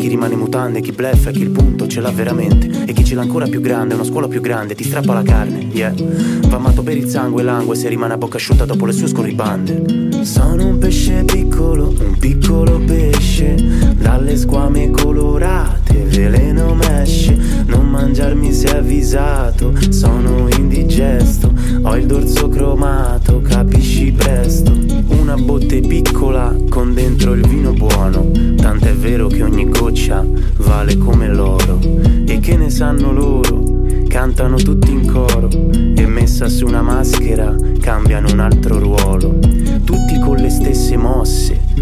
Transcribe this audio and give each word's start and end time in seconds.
chi 0.00 0.08
rimane 0.08 0.34
mutande, 0.34 0.80
chi 0.80 0.92
bleffa 0.92 1.28
e 1.28 1.32
chi 1.34 1.42
il 1.42 1.50
punto 1.50 1.86
ce 1.86 2.00
l'ha 2.00 2.10
veramente. 2.10 2.84
E 2.86 2.92
chi 2.94 3.04
ce 3.04 3.14
l'ha 3.14 3.20
ancora 3.20 3.46
più 3.46 3.60
grande, 3.60 3.94
una 3.94 4.04
scuola 4.04 4.28
più 4.28 4.40
grande, 4.40 4.74
ti 4.74 4.82
strappa 4.82 5.12
la 5.12 5.22
carne, 5.22 5.68
yeah. 5.70 5.94
Va 6.48 6.56
amato 6.56 6.82
per 6.82 6.96
il 6.96 7.06
sangue 7.06 7.42
langue 7.42 7.76
se 7.76 7.88
rimane 7.88 8.14
a 8.14 8.16
bocca 8.16 8.38
asciutta 8.38 8.64
dopo 8.64 8.86
le 8.86 8.92
sue 8.92 9.08
scorribande. 9.08 10.22
Sono 10.22 10.66
un 10.66 10.78
pesce 10.78 11.24
piccolo, 11.24 11.88
un 11.88 12.16
piccolo 12.18 12.80
pesce, 12.80 13.54
dalle 13.98 14.36
squame 14.36 14.90
colorate, 14.90 16.04
veleno 16.04 16.74
mesce. 16.74 17.36
Mangiarmi 17.90 18.52
se 18.52 18.68
avvisato, 18.68 19.74
sono 19.90 20.48
indigesto, 20.56 21.52
ho 21.82 21.96
il 21.96 22.06
dorso 22.06 22.48
cromato, 22.48 23.42
capisci 23.42 24.12
presto. 24.12 24.72
Una 25.08 25.34
botte 25.34 25.80
piccola 25.80 26.54
con 26.68 26.94
dentro 26.94 27.32
il 27.32 27.46
vino 27.46 27.72
buono, 27.72 28.30
tant'è 28.56 28.94
vero 28.94 29.26
che 29.26 29.42
ogni 29.42 29.68
goccia 29.68 30.24
vale 30.58 30.96
come 30.98 31.28
l'oro. 31.28 31.80
E 32.26 32.38
che 32.38 32.56
ne 32.56 32.70
sanno 32.70 33.12
loro? 33.12 33.82
Cantano 34.06 34.56
tutti 34.56 34.92
in 34.92 35.06
coro 35.06 35.48
e 35.48 36.06
messa 36.06 36.48
su 36.48 36.66
una 36.66 36.82
maschera 36.82 37.54
cambiano 37.80 38.30
un 38.30 38.38
altro 38.38 38.78
ruolo. 38.78 39.38
Tutti 39.84 40.09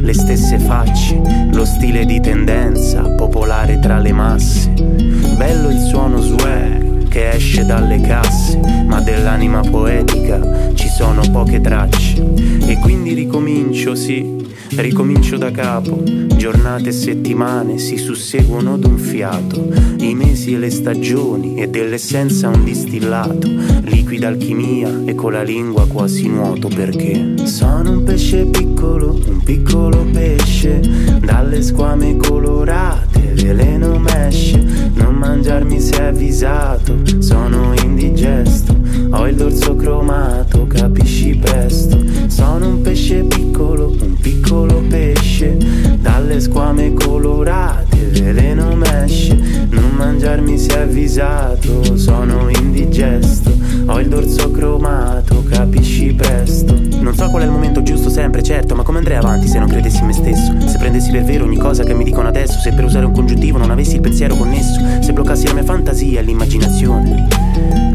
le 0.09 0.15
stesse 0.15 0.59
facce, 0.59 1.21
lo 1.53 1.67
stile 1.67 2.07
di 2.07 2.19
tendenza 2.19 3.03
popolare 3.03 3.79
tra 3.79 3.99
le 3.99 4.13
masse. 4.13 4.71
Bello 4.71 5.69
il 5.69 5.81
suono 5.81 6.19
swag 6.23 7.09
che 7.09 7.29
esce 7.29 7.67
dalle 7.67 8.01
casse, 8.01 8.59
ma 8.87 9.03
dell'anima 9.03 9.61
poetica 9.61 10.73
ci 10.73 10.89
sono 10.89 11.21
poche 11.31 11.61
tracce. 11.61 12.25
E 12.67 12.79
quindi 12.79 13.13
ricomincio, 13.13 13.95
sì, 13.95 14.48
ricomincio 14.77 15.37
da 15.37 15.51
capo. 15.51 16.03
Giornate 16.05 16.91
e 16.91 16.93
settimane 16.93 17.79
si 17.79 17.97
susseguono 17.97 18.79
d'un 18.79 18.97
fiato, 18.97 19.69
i 19.99 20.15
mesi 20.15 20.55
e 20.55 20.59
le 20.59 20.71
stagioni 20.71 21.57
e 21.57 21.69
dell'essenza 21.69 22.49
un 22.49 22.63
distillato, 22.63 23.49
liquida 23.83 24.29
alchimia 24.29 25.03
e 25.05 25.15
con 25.15 25.33
la 25.33 25.43
lingua 25.43 25.87
quasi 25.89 26.29
nuoto 26.29 26.69
perché 26.69 27.47
sono 27.47 27.91
un 27.91 28.05
pesce 28.05 28.45
piccolo, 28.47 29.21
un 29.27 29.43
piccolo 29.43 30.07
pesce, 30.13 30.81
dalle 31.21 31.61
squame 31.63 32.17
colorate, 32.17 33.33
veleno 33.35 33.99
mesce, 33.99 34.63
non 34.95 35.17
mangiarmi 35.17 35.81
se 35.81 36.03
avvisato, 36.03 36.99
sono 37.19 37.75
indigesto, 37.83 38.78
ho 39.11 39.27
il 39.27 39.37
dorso 39.37 39.75
cromato, 39.77 40.67
capisci 40.67 41.37
presto, 41.37 41.99
sono 42.27 42.69
un 42.69 42.83
pesce 42.83 43.23
piccolo, 43.25 43.97
un 44.01 44.17
piccolo 44.21 44.83
pesce, 44.89 45.57
dalle 46.01 46.41
squame 46.41 46.93
colorate, 46.93 47.97
veleno 48.13 48.75
mesce, 48.75 49.35
non 49.71 49.91
mangiarmi 49.97 50.59
se 50.59 50.79
avvisato, 50.79 51.97
sono 51.97 52.49
indigesto, 52.49 53.57
ho 53.89 54.01
il 54.01 54.09
dorso 54.09 54.51
cromato, 54.51 55.43
capisci 55.49 56.13
presto. 56.13 56.77
Non 57.01 57.15
so 57.15 57.29
qual 57.31 57.43
è 57.43 57.47
il 57.47 57.51
momento 57.51 57.83
giusto 57.83 58.11
sempre, 58.11 58.43
certo, 58.43 58.75
ma 58.75 58.83
come 58.83 58.99
andrei 58.99 59.17
avanti 59.17 59.49
se 59.49 59.59
non 59.59 59.69
credessi 59.69 60.01
in 60.01 60.07
me 60.07 60.13
stesso? 60.13 60.53
Se 60.67 60.77
prendessi 60.79 61.11
per 61.11 61.25
vero 61.25 61.45
ogni 61.45 61.57
cosa 61.57 61.85
che 61.85 61.95
mi 61.95 62.05
dicono 62.05 62.29
adesso, 62.29 62.59
se 62.59 62.73
per 62.73 62.85
usare 62.85 63.07
un 63.07 63.13
congiuntivo 63.13 63.57
non 63.57 63.71
avessi 63.71 63.95
il 63.95 64.01
pensiero 64.01 64.37
connesso, 64.37 64.81
se 65.01 65.13
bloccassi 65.13 65.47
la 65.47 65.55
mia 65.55 65.65
fantasia 65.65 66.21
e 66.21 66.23
l'immaginazione. 66.23 67.27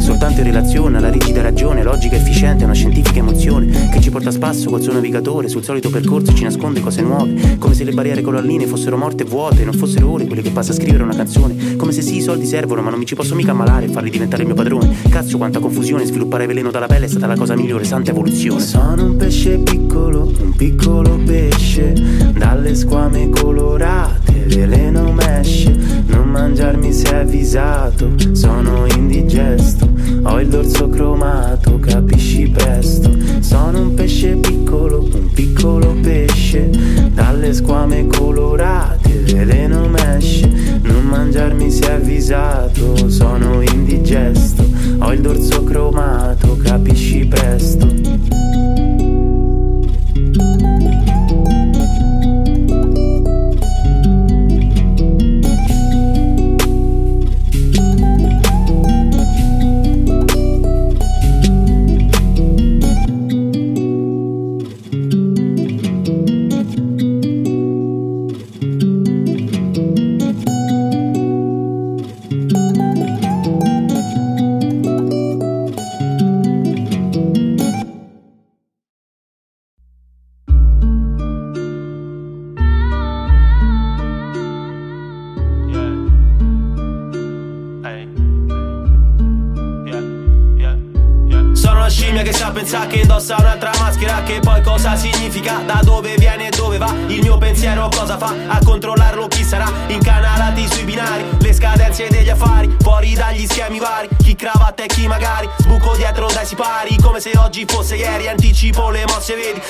Soltanto 0.03 0.42
in 0.42 0.48
relazione 0.48 0.98
alla 0.98 1.09
rigida 1.09 1.42
ragione, 1.42 1.82
logica 1.82 2.16
efficiente, 2.16 2.66
una 2.66 2.74
scientifica 2.74 3.20
emozione 3.20 3.90
che 3.90 4.02
ci 4.02 4.09
porta 4.09 4.30
a 4.30 4.32
spasso 4.34 4.70
col 4.70 4.82
suo 4.82 4.92
navigatore 4.92 5.48
sul 5.48 5.64
solito 5.64 5.90
percorso 5.90 6.34
ci 6.34 6.44
nasconde 6.44 6.82
cose 6.82 7.02
nuove, 7.02 7.58
come 7.58 7.74
se 7.74 7.86
le 7.86 7.94
barriere 7.94 8.22
colorline 8.22 8.66
fossero 8.66 8.98
morte 8.98 9.24
e 9.24 9.26
vuote 9.26 9.64
non 9.64 9.74
fossero 9.74 10.12
ore 10.12 10.26
quelle 10.26 10.42
che 10.42 10.50
passa 10.50 10.72
a 10.72 10.76
scrivere 10.76 11.03
una 11.03 11.16
canzone, 11.16 11.78
come 11.78 11.94
se 11.94 12.02
sì 12.02 12.18
i 12.18 12.22
soldi 12.22 12.46
servono 12.46 12.82
ma 12.82 12.90
non 12.90 13.00
mi 13.00 13.06
ci 13.06 13.16
posso 13.16 13.34
mica 13.34 13.52
ammalare 13.52 13.86
e 13.86 13.90
farli 13.90 14.09
diventare 14.09 14.42
il 14.42 14.48
mio 14.48 14.58
padrone. 14.58 14.94
Cazzo 15.08 15.38
quanta 15.38 15.59
confusione, 15.59 15.83
sviluppare 15.84 16.46
veleno 16.46 16.72
dalla 16.72 16.88
pelle 16.88 17.06
è 17.06 17.10
stata 17.10 17.28
la 17.28 17.36
cosa 17.36 17.56
migliore, 17.56 17.84
santa 17.84 18.12
evoluzione. 18.12 18.62
Sono 18.62 19.06
un 19.06 19.16
pesce 19.18 19.58
piccolo, 19.58 20.32
un 20.40 20.54
piccolo 20.56 21.20
pesce, 21.26 21.94
dalle 22.34 22.74
squame 22.76 23.30
colorate, 23.30 24.46
veleno 24.48 25.12
mesce, 25.12 25.76
non 26.08 26.30
mangiarmi 26.30 26.92
se 26.92 27.12
è 27.12 27.16
avvisato, 27.16 28.14
sono 28.32 28.86
indigesto, 28.96 29.90
ho 30.23 30.39
il 30.39 30.47
dorso 30.47 30.89
cromato, 30.89 31.79
capisci 31.79 32.50
presto, 32.50 33.11
sono 33.39 33.81
un 33.81 33.94
pesce 33.94 34.35
piccolo, 34.35 35.07
un 35.13 35.29
piccolo 35.34 35.95
pesce, 36.01 36.69
dalle 37.13 37.53
squame 37.53 38.07
colorate, 38.07 39.09
veleno 39.25 39.88
mesce, 39.88 40.79
non 40.81 41.06
mangiarmi 41.06 41.69
se 41.69 41.91
avvisato, 41.91 43.09
sono 43.09 43.61
indigesto, 43.61 44.66
ho 45.00 45.11
il 45.11 45.22
dorso 45.22 45.63
cromato, 45.63 46.57
capisci 46.57 47.25
presto. 47.25 49.12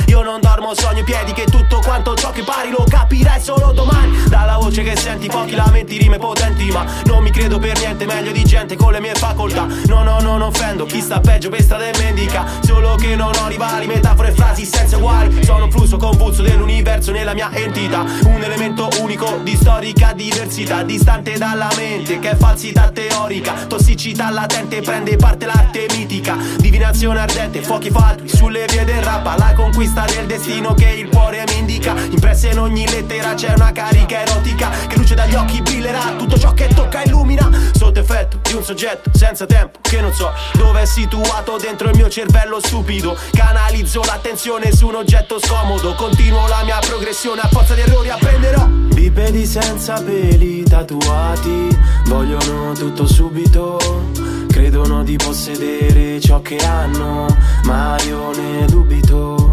Io 0.08 0.22
non 0.22 0.40
dormo, 0.42 0.74
sogno 0.74 1.00
i 1.00 1.04
piedi 1.04 1.34
Che 1.34 1.46
tutto 1.46 1.80
quanto 1.80 2.16
ciò 2.16 2.32
che 2.32 2.44
pari 2.44 2.70
lo 2.70 2.84
capirai 2.88 3.42
solo 3.42 3.72
domani. 3.72 4.24
Dalla 4.28 4.58
voce 4.58 4.84
che 4.84 4.96
senti, 4.96 5.28
pochi 5.28 5.56
lamenti, 5.56 5.98
rime 5.98 6.18
potenti 6.18 6.70
Ma 6.72 6.86
non 7.06 7.24
mi 7.24 7.32
credo 7.32 7.60
per 7.60 7.78
niente, 7.80 8.06
meglio 8.06 8.32
di 8.32 8.44
gente 8.44 8.76
con 8.76 8.92
le 8.92 9.00
mie 9.00 9.14
facoltà. 9.14 9.66
No, 9.88 10.04
no, 10.04 10.20
non 10.20 10.42
offendo, 10.42 10.86
chi 10.86 11.02
sta 11.02 11.20
peggio 11.20 11.50
per 11.50 11.62
strada 11.62 11.86
e 11.86 11.98
mendica 11.98 12.46
Solo 12.62 12.96
che 12.96 13.16
non 13.16 13.32
ho 13.36 13.48
rivali, 13.48 13.88
metafore 13.88 14.30
e 14.30 14.34
frasi 14.34 14.66
senza 14.66 14.98
uguali. 14.98 15.44
Sono 15.44 15.66
un 15.66 15.72
flusso 15.72 15.98
convulso 15.98 16.42
dell'universo 16.42 17.12
nella 17.12 17.34
mia 17.34 17.52
entità 17.54 18.02
Un 18.26 18.42
elemento 18.42 18.90
unico 19.00 19.40
di 19.44 19.56
storica 19.56 20.14
diversità 20.14 20.84
Distante 20.84 21.38
dalla 21.38 21.70
mente 21.76 22.20
che 22.20 22.32
è 22.32 22.36
falsità 22.36 22.90
teorica 22.90 23.54
Tossicità 23.68 24.30
latente 24.30 24.82
prende 24.82 25.16
parte 25.16 25.46
l'arte 25.46 25.86
mitica 25.92 26.36
Divinazione 26.58 27.20
ardente, 27.20 27.62
fuochi 27.62 27.90
fatui 27.90 28.28
sulle 28.28 28.66
vie 28.68 28.84
del 28.86 29.02
rap 29.02 29.38
La 29.38 29.54
conquista 29.54 29.93
del 30.02 30.26
destino 30.26 30.74
che 30.74 30.90
il 30.90 31.08
cuore 31.10 31.44
mi 31.48 31.60
indica. 31.60 31.96
Impressa 32.10 32.50
in 32.50 32.60
ogni 32.60 32.90
lettera 32.90 33.36
c'è 33.36 33.54
una 33.54 33.72
carica 33.72 34.22
erotica. 34.22 34.70
Che 34.88 34.98
luce 34.98 35.14
dagli 35.14 35.36
occhi 35.36 35.62
brillerà. 35.62 36.16
Tutto 36.18 36.38
ciò 36.40 36.54
che 36.54 36.68
tocca 36.74 37.04
illumina. 37.04 37.50
Sotto 37.74 38.00
effetto 38.00 38.40
di 38.42 38.54
un 38.54 38.64
soggetto 38.64 39.12
senza 39.14 39.46
tempo 39.46 39.80
Che 39.82 40.02
non 40.02 40.14
so. 40.14 40.32
Dove 40.54 40.82
è 40.82 40.86
situato 40.86 41.58
dentro 41.58 41.90
il 41.90 41.96
mio 41.96 42.10
cervello 42.10 42.60
stupido. 42.60 43.16
Canalizzo 43.32 44.02
l'attenzione 44.04 44.74
su 44.74 44.88
un 44.88 44.96
oggetto 44.96 45.40
scomodo. 45.40 45.94
Continuo 45.94 46.48
la 46.48 46.64
mia 46.64 46.80
progressione. 46.80 47.42
A 47.42 47.48
forza 47.50 47.76
di 47.76 47.82
errori 47.82 48.10
apprenderò. 48.10 48.66
Bipedi 48.66 49.46
senza 49.46 50.02
peli 50.02 50.64
tatuati, 50.64 51.78
vogliono 52.06 52.74
tutto 52.74 53.06
subito. 53.06 54.12
Credono 54.48 55.04
di 55.04 55.16
possedere 55.18 56.20
ciò 56.22 56.42
che 56.42 56.58
hanno, 56.58 57.26
ma 57.64 57.96
io 58.06 58.32
ne 58.36 58.66
dubito. 58.66 59.53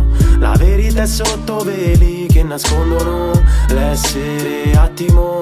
È 1.00 1.06
sotto 1.06 1.60
veli 1.60 2.26
che 2.26 2.42
nascondono 2.42 3.32
l'essere 3.68 4.70
attimo, 4.76 5.40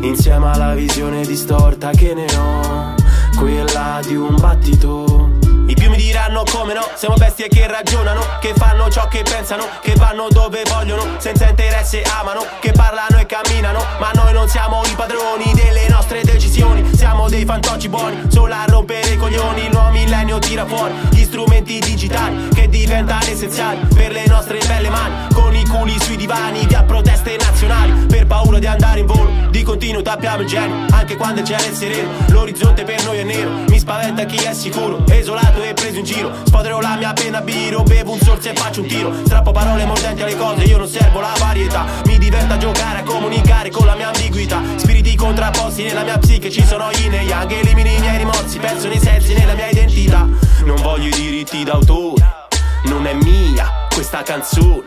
insieme 0.00 0.50
alla 0.50 0.74
visione 0.74 1.24
distorta 1.24 1.90
che 1.90 2.12
ne 2.12 2.26
ho, 2.36 2.94
quella 3.38 4.00
di 4.04 4.16
un 4.16 4.34
battito. 4.34 5.25
I 5.68 5.74
più 5.74 5.90
mi 5.90 5.96
diranno 5.96 6.44
come 6.48 6.74
no 6.74 6.88
Siamo 6.94 7.16
bestie 7.16 7.48
che 7.48 7.66
ragionano 7.66 8.20
Che 8.40 8.54
fanno 8.54 8.88
ciò 8.88 9.08
che 9.08 9.22
pensano 9.22 9.66
Che 9.82 9.94
vanno 9.96 10.28
dove 10.28 10.62
vogliono 10.68 11.16
Senza 11.18 11.48
interesse 11.48 12.02
amano 12.02 12.46
Che 12.60 12.70
parlano 12.70 13.18
e 13.18 13.26
camminano 13.26 13.84
Ma 13.98 14.12
noi 14.14 14.32
non 14.32 14.48
siamo 14.48 14.80
i 14.84 14.94
padroni 14.94 15.52
delle 15.54 15.88
nostre 15.88 16.22
decisioni 16.22 16.88
Siamo 16.94 17.28
dei 17.28 17.44
fantocci 17.44 17.88
buoni 17.88 18.16
Solo 18.28 18.54
a 18.54 18.64
rompere 18.68 19.10
i 19.10 19.16
coglioni 19.16 19.64
Il 19.64 19.72
nuovo 19.72 19.90
millennio 19.90 20.38
tira 20.38 20.64
fuori 20.64 20.94
Gli 21.10 21.24
strumenti 21.24 21.80
digitali 21.80 22.48
Che 22.54 22.68
diventano 22.68 23.24
essenziali 23.24 23.80
Per 23.92 24.12
le 24.12 24.26
nostre 24.28 24.58
belle 24.68 24.88
mani 24.88 25.34
Con 25.34 25.52
i 25.52 25.66
culi 25.66 25.98
sui 26.00 26.16
divani 26.16 26.64
Via 26.66 26.84
proteste 26.84 27.36
nazionali 27.36 28.06
Per 28.06 28.26
paura 28.26 28.60
di 28.60 28.66
andare 28.66 29.00
in 29.00 29.06
volo 29.06 29.30
Di 29.50 29.64
continuo 29.64 30.02
tappiamo 30.02 30.42
il 30.42 30.46
genio 30.46 30.86
Anche 30.92 31.16
quando 31.16 31.40
il 31.40 31.46
cielo 31.46 31.64
è 31.64 31.72
sereno 31.72 32.10
L'orizzonte 32.28 32.84
per 32.84 33.02
noi 33.04 33.18
è 33.18 33.24
nero 33.24 33.50
Mi 33.66 33.80
spaventa 33.80 34.24
chi 34.26 34.36
è 34.36 34.54
sicuro 34.54 35.02
Esolato 35.08 35.55
e 35.62 35.74
preso 35.74 35.98
in 35.98 36.04
giro. 36.04 36.32
Sfoderò 36.44 36.80
la 36.80 36.96
mia 36.96 37.12
penna 37.12 37.40
biro 37.40 37.82
Bevo 37.82 38.12
un 38.12 38.20
sorso 38.20 38.48
e 38.48 38.54
faccio 38.54 38.80
un 38.82 38.86
tiro. 38.86 39.12
Strappo 39.24 39.52
parole 39.52 39.84
mordenti 39.84 40.22
alle 40.22 40.36
cose 40.36 40.64
Io 40.64 40.78
non 40.78 40.88
servo 40.88 41.20
la 41.20 41.34
varietà. 41.38 41.84
Mi 42.04 42.18
diventa 42.18 42.56
giocare, 42.56 43.00
a 43.00 43.02
comunicare 43.02 43.70
con 43.70 43.86
la 43.86 43.94
mia 43.94 44.08
ambiguità. 44.08 44.60
Spiriti 44.76 45.14
contrapposti 45.14 45.84
nella 45.84 46.02
mia 46.02 46.18
psiche 46.18 46.50
Ci 46.50 46.64
sono 46.64 46.90
yin 46.92 47.14
e 47.14 47.22
yang. 47.24 47.50
Elimini 47.50 47.96
i 47.96 48.00
miei 48.00 48.18
rimorsi 48.18 48.58
Penso 48.58 48.88
nei 48.88 48.98
sensi 48.98 49.34
nella 49.34 49.54
mia 49.54 49.68
identità. 49.68 50.28
Non 50.64 50.80
voglio 50.82 51.08
i 51.08 51.12
diritti 51.12 51.64
d'autore 51.64 52.48
Non 52.84 53.06
è 53.06 53.14
mia 53.14 53.70
questa 53.92 54.22
canzone. 54.22 54.84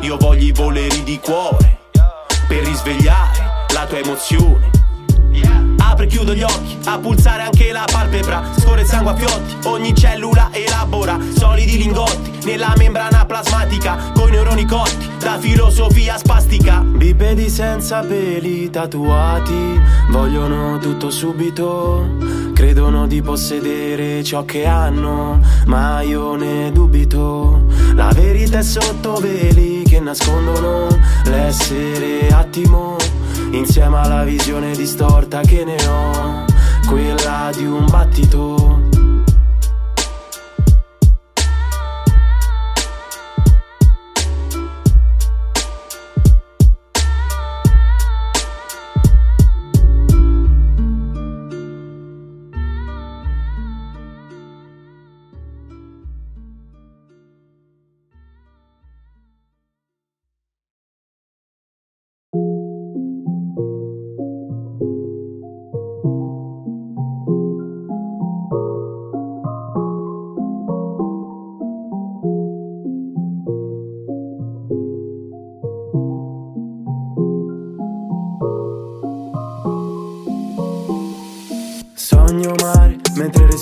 Io 0.00 0.16
voglio 0.16 0.44
i 0.44 0.52
voleri 0.52 1.02
di 1.02 1.18
cuore 1.20 1.78
Per 2.46 2.64
risvegliare 2.64 3.64
la 3.72 3.86
tua 3.86 3.98
emozione 3.98 4.76
Apre 5.88 6.04
e 6.04 6.08
chiudo 6.08 6.34
gli 6.34 6.42
occhi, 6.42 6.76
a 6.84 6.98
pulsare 6.98 7.42
anche 7.42 7.70
la 7.72 7.84
palpebra. 7.90 8.42
Scorre 8.58 8.82
il 8.82 8.86
sangue 8.86 9.12
a 9.12 9.14
fiotti, 9.14 9.68
ogni 9.68 9.94
cellula 9.94 10.50
elabora. 10.52 11.16
Solidi 11.36 11.78
lingotti, 11.78 12.32
nella 12.44 12.74
membrana 12.76 13.24
plasmatica 13.24 14.12
Coi 14.14 14.30
neuroni 14.30 14.64
cotti, 14.66 15.08
da 15.18 15.38
filosofia 15.38 16.18
spastica. 16.18 16.80
Bipedi 16.80 17.48
senza 17.48 18.00
peli 18.00 18.70
tatuati 18.70 19.80
Vogliono 20.10 20.78
tutto 20.78 21.10
subito. 21.10 22.08
Credono 22.54 23.06
di 23.06 23.22
possedere 23.22 24.24
ciò 24.24 24.44
che 24.44 24.66
hanno 24.66 25.40
Ma 25.66 26.00
io 26.00 26.34
ne 26.34 26.72
dubito. 26.72 27.64
La 27.94 28.10
verità 28.12 28.58
è 28.58 28.62
sotto 28.62 29.14
veli 29.14 29.82
che 29.84 30.00
nascondono 30.00 30.88
L'essere 31.24 32.28
attimo 32.28 32.96
Insieme 33.56 33.96
alla 33.96 34.22
visione 34.22 34.76
distorta 34.76 35.40
che 35.40 35.64
ne 35.64 35.76
ho 35.86 36.44
Quella 36.86 37.50
di 37.56 37.64
un 37.64 37.86
battito 37.86 38.75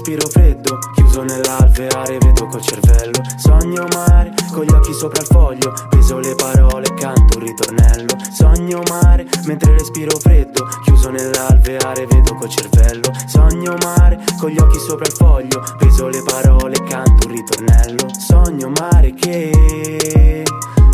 respiro 0.05 0.29
freddo 0.29 0.79
Chiuso 0.95 1.23
nell'alveare 1.23 2.19
vedo 2.19 2.47
col 2.47 2.61
cervello 2.61 3.23
Sogno 3.37 3.87
mare 3.95 4.35
con 4.53 4.65
gli 4.65 4.73
occhi 4.73 4.93
sopra 4.93 5.23
il 5.23 5.27
foglio 5.27 5.73
Peso 5.89 6.19
le 6.19 6.35
parole 6.35 6.93
canto 6.95 7.39
un 7.39 7.45
ritornello 7.45 8.15
Sogno 8.31 8.83
mare 8.91 9.27
mentre 9.47 9.73
respiro 9.73 10.19
freddo 10.19 10.67
Chiuso 10.85 11.09
nell'alveare 11.09 12.06
vedo 12.06 12.35
col 12.35 12.51
cervello 12.51 13.11
Sogno 13.27 13.77
mare 13.83 14.23
con 14.39 14.51
gli 14.51 14.59
occhi 14.59 14.79
sopra 14.79 15.06
il 15.06 15.12
foglio 15.12 15.62
Peso 15.79 16.09
le 16.09 16.23
parole 16.23 16.77
canto 16.87 17.27
un 17.27 17.33
ritornello 17.33 18.06
Sogno 18.19 18.71
mare 18.79 19.15
che 19.15 20.45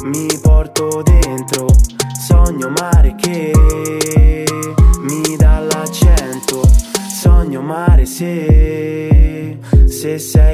mi 0.05 0.29
porto 0.41 1.03
dentro 1.03 1.67
Sogno 2.17 2.69
mare 2.69 3.17
che 3.17 4.00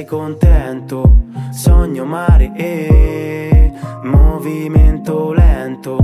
contento. 0.06 1.16
Sogno 1.50 2.04
mare 2.04 2.52
e 2.56 3.72
movimento 4.04 5.32
lento. 5.32 5.98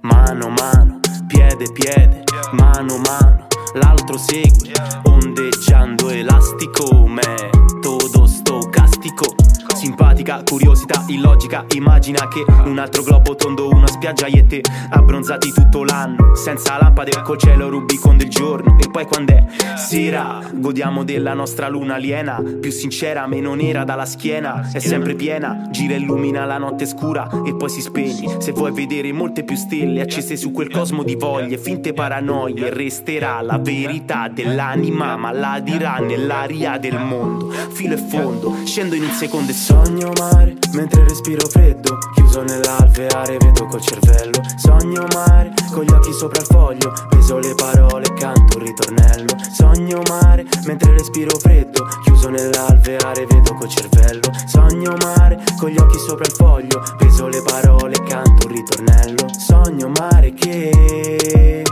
Mano 0.00 0.50
mano, 0.50 1.00
piede 1.26 1.72
piede, 1.72 2.22
mano 2.52 2.98
mano 2.98 3.45
L'altro 3.76 4.16
segue, 4.16 4.72
ondeggiando 5.04 6.08
elastico 6.08 7.06
Metodo 7.06 8.26
stocastico 8.26 9.34
Simpatica, 9.74 10.42
curiosità, 10.42 11.04
illogica 11.08 11.66
Immagina 11.74 12.26
che 12.28 12.44
un 12.64 12.78
altro 12.78 13.02
globo 13.02 13.36
tondo 13.36 13.68
Una 13.68 13.86
spiaggia 13.86 14.26
e 14.26 14.46
te 14.46 14.62
abbronzati 14.88 15.52
tutto 15.52 15.84
l'anno 15.84 16.34
Senza 16.34 16.78
lampade 16.80 17.10
col 17.22 17.36
cielo 17.38 17.68
rubicon 17.68 18.16
del 18.16 18.28
giorno. 18.28 18.78
E 18.78 18.88
poi 18.90 19.04
quando 19.04 19.32
è 19.32 19.44
sera 19.76 20.40
Godiamo 20.50 21.04
della 21.04 21.34
nostra 21.34 21.68
luna 21.68 21.96
aliena 21.96 22.42
Più 22.58 22.70
sincera, 22.70 23.26
meno 23.26 23.54
nera 23.54 23.84
dalla 23.84 24.06
schiena. 24.06 24.70
È 24.72 24.78
sempre 24.78 25.14
piena, 25.14 25.68
gira 25.70 25.92
e 25.94 25.98
illumina 25.98 26.46
la 26.46 26.56
notte 26.56 26.86
scura 26.86 27.28
E 27.44 27.54
poi 27.54 27.68
si 27.68 27.82
spegne. 27.82 28.40
Se 28.40 28.52
vuoi 28.52 28.72
vedere 28.72 29.12
molte 29.12 29.44
più 29.44 29.56
stelle 29.56 30.00
Accese 30.00 30.36
su 30.36 30.52
quel 30.52 30.70
cosmo 30.70 31.02
di 31.02 31.16
voglie 31.16 31.58
Finte 31.58 31.92
paranoie 31.92 32.70
Resterà 32.70 33.42
la 33.42 33.58
verità 33.66 34.28
dell'anima 34.28 35.16
Ma 35.16 35.32
la 35.32 35.58
dirà 35.60 35.98
nell'aria 35.98 36.78
del 36.78 36.98
mondo. 36.98 37.50
Filo 37.72 37.94
e 37.94 37.96
fondo, 37.96 38.54
scendo 38.64 38.94
in 38.94 39.02
un 39.02 39.10
secondo 39.10 39.50
e 39.50 39.54
sogno 39.54 40.12
mare 40.18 40.56
Mentre 40.72 41.02
respiro 41.02 41.46
freddo 41.48 41.98
Chiuso 42.14 42.42
nell'alveare 42.42 43.36
vedo 43.38 43.66
col 43.66 43.80
cervello. 43.80 44.40
Sogno 44.56 45.04
mare 45.12 45.52
con 45.72 45.82
gli 45.82 45.90
occhi 45.90 46.12
sopra 46.12 46.40
il 46.40 46.46
foglio 46.46 46.92
Peso 47.08 47.38
le 47.38 47.54
parole 47.56 48.06
canto 48.14 48.58
un 48.58 48.64
ritornello. 48.64 49.34
Sogno 49.52 50.00
mare 50.08 50.44
mentre 50.66 50.92
respiro 50.92 51.36
freddo 51.36 51.88
Chiuso 52.04 52.28
nell'alveare 52.28 53.26
vedo 53.26 53.54
col 53.54 53.68
cervello. 53.68 54.30
Sogno 54.46 54.94
mare 55.02 55.42
con 55.58 55.70
gli 55.70 55.78
occhi 55.78 55.98
sopra 55.98 56.24
il 56.24 56.32
foglio 56.32 56.82
Peso 56.96 57.26
le 57.26 57.42
parole 57.42 57.94
canto 58.06 58.46
un 58.46 58.52
ritornello. 58.52 59.26
Sogno 59.36 59.90
mare 59.98 60.32
che 60.34 61.64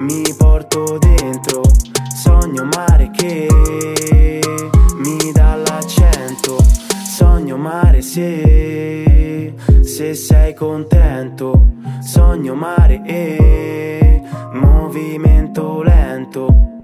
mi 0.00 0.22
porto 0.36 0.98
dentro 0.98 1.62
Sogno 2.14 2.64
mare 2.64 3.10
che 3.10 3.48
mi 4.96 5.32
dà 5.32 5.56
l'accento 5.56 6.56
Sogno 7.04 7.56
mare 7.56 8.02
se, 8.02 9.54
se 9.82 10.14
sei 10.14 10.54
contento 10.54 11.66
Sogno 12.00 12.54
mare 12.54 13.02
e 13.04 14.22
movimento 14.52 15.82
lento 15.82 16.77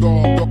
Un 0.00 0.42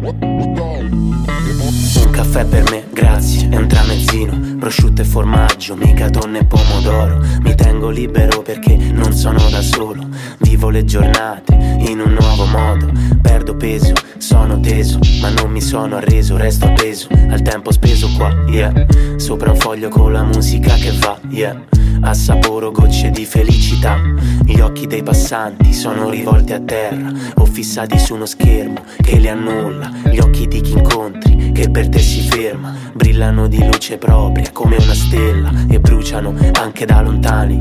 caffè 2.11 2.45
per 2.45 2.69
me, 2.69 2.85
grazie, 2.93 3.49
è 3.49 3.55
un 3.55 3.67
tramezzino 3.67 4.51
Prosciutto 4.61 5.01
e 5.01 5.05
formaggio, 5.05 5.75
mica 5.75 6.11
tonne 6.11 6.41
e 6.41 6.45
pomodoro. 6.45 7.19
Mi 7.41 7.55
tengo 7.55 7.89
libero 7.89 8.43
perché 8.43 8.75
non 8.75 9.11
sono 9.11 9.49
da 9.49 9.59
solo. 9.59 10.07
Vivo 10.37 10.69
le 10.69 10.85
giornate 10.85 11.55
in 11.87 11.99
un 11.99 12.13
nuovo 12.13 12.45
modo. 12.45 12.91
Perdo 13.19 13.55
peso, 13.55 13.93
sono 14.17 14.59
teso 14.59 14.99
Ma 15.19 15.29
non 15.29 15.49
mi 15.49 15.61
sono 15.61 15.95
arreso, 15.95 16.37
resto 16.37 16.67
appeso. 16.67 17.07
Al 17.29 17.41
tempo 17.41 17.71
speso 17.71 18.07
qua, 18.15 18.31
yeah. 18.49 18.71
Sopra 19.15 19.49
un 19.49 19.57
foglio 19.57 19.89
con 19.89 20.11
la 20.11 20.21
musica 20.21 20.75
che 20.75 20.91
va, 20.91 21.19
yeah. 21.29 21.59
Assaporo 22.01 22.69
gocce 22.69 23.09
di 23.09 23.25
felicità. 23.25 23.97
Gli 24.43 24.59
occhi 24.59 24.85
dei 24.85 25.01
passanti 25.01 25.73
sono 25.73 26.07
rivolti 26.07 26.53
a 26.53 26.59
terra. 26.59 27.11
O 27.37 27.45
fissati 27.45 27.97
su 27.97 28.13
uno 28.13 28.27
schermo 28.27 28.83
che 29.01 29.17
li 29.17 29.27
annulla. 29.27 29.91
Gli 30.11 30.19
occhi 30.19 30.47
di 30.47 30.61
chi 30.61 30.73
incontri 30.73 31.51
che 31.51 31.69
per 31.69 31.89
te 31.89 31.99
si 32.01 32.22
ferma. 32.22 32.75
Brillano 32.93 33.48
di 33.48 33.63
luce 33.63 33.98
propria 33.98 34.50
come 34.51 34.77
una 34.77 34.93
stella 34.93 35.51
e 35.70 35.79
bruciano 35.79 36.36
anche 36.53 36.86
da 36.86 37.01
lontani. 37.01 37.58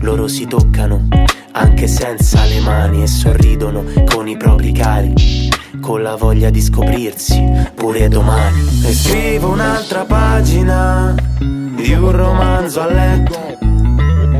Loro 0.00 0.28
si 0.28 0.46
toccano 0.46 1.08
anche 1.52 1.86
senza 1.86 2.44
le 2.44 2.60
mani 2.60 3.02
e 3.02 3.06
sorridono 3.06 3.84
con 4.06 4.26
i 4.28 4.36
propri 4.36 4.72
cari 4.72 5.50
con 5.80 6.00
la 6.00 6.14
voglia 6.14 6.48
di 6.48 6.60
scoprirsi 6.62 7.42
pure 7.74 8.08
domani. 8.08 8.84
E 8.84 8.92
scrivo 8.92 9.50
un'altra 9.50 10.04
pagina 10.04 11.14
di 11.38 11.92
un 11.92 12.10
romanzo 12.12 12.80
a 12.80 12.86
letto 12.86 13.58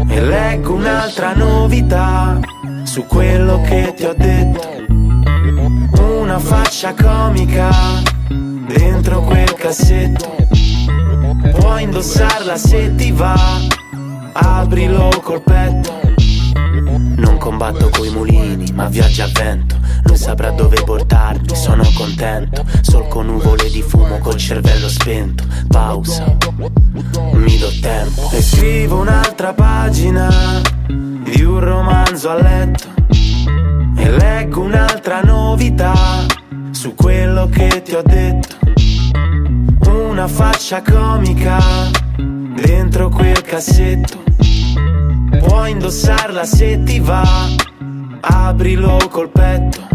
e 0.09 0.21
leggo 0.21 0.75
un'altra 0.75 1.35
novità 1.35 2.39
su 2.85 3.05
quello 3.07 3.61
che 3.63 3.93
ti 3.97 4.05
ho 4.05 4.15
detto. 4.17 4.71
Una 6.01 6.39
faccia 6.39 6.95
comica 6.95 7.71
dentro 8.73 9.23
quel 9.23 9.55
cassetto. 9.55 10.37
Puoi 11.55 11.83
indossarla 11.83 12.57
se 12.57 12.95
ti 12.95 13.13
va, 13.13 13.37
aprilo 14.33 15.11
col 15.23 15.43
petto. 15.43 16.01
Non 17.17 17.37
combatto 17.39 17.89
coi 17.91 18.11
mulini, 18.11 18.71
ma 18.73 18.89
viaggio 18.89 19.25
a 19.25 19.31
vento. 19.33 19.77
Lui 20.05 20.17
saprà 20.17 20.51
dove 20.51 20.83
portarmi, 20.83 21.55
sono 21.55 21.89
contento. 21.95 22.65
Solco 22.81 23.23
nuvole 23.23 23.71
di 23.71 23.83
fumo 23.83 24.19
col 24.19 24.37
cervello 24.37 24.89
spento. 24.89 25.45
Pausa, 25.69 26.37
mi 27.33 27.59
do 27.59 27.71
tempo. 27.81 28.31
E 28.33 28.43
scrivo 28.43 29.01
un'altra 29.01 29.53
pagina 29.53 30.29
di 30.87 31.43
un 31.43 31.61
romanzo 31.61 32.31
a 32.31 32.41
letto. 32.41 32.89
E 33.97 34.11
leggo 34.11 34.63
un'altra 34.63 35.21
novità 35.21 35.93
su 36.71 36.95
quello 36.95 37.49
che 37.49 37.83
ti 37.85 37.95
ho 37.95 38.03
detto. 38.03 38.62
Una 39.93 40.27
faccia 40.27 40.81
comica 40.81 41.59
dentro 42.17 43.11
quel 43.11 43.43
cassetto. 43.43 44.23
Puoi 45.39 45.71
indossarla 45.71 46.45
se 46.45 46.83
ti 46.83 46.99
va, 46.99 47.23
aprilo 48.21 48.97
col 49.11 49.29
petto. 49.29 49.87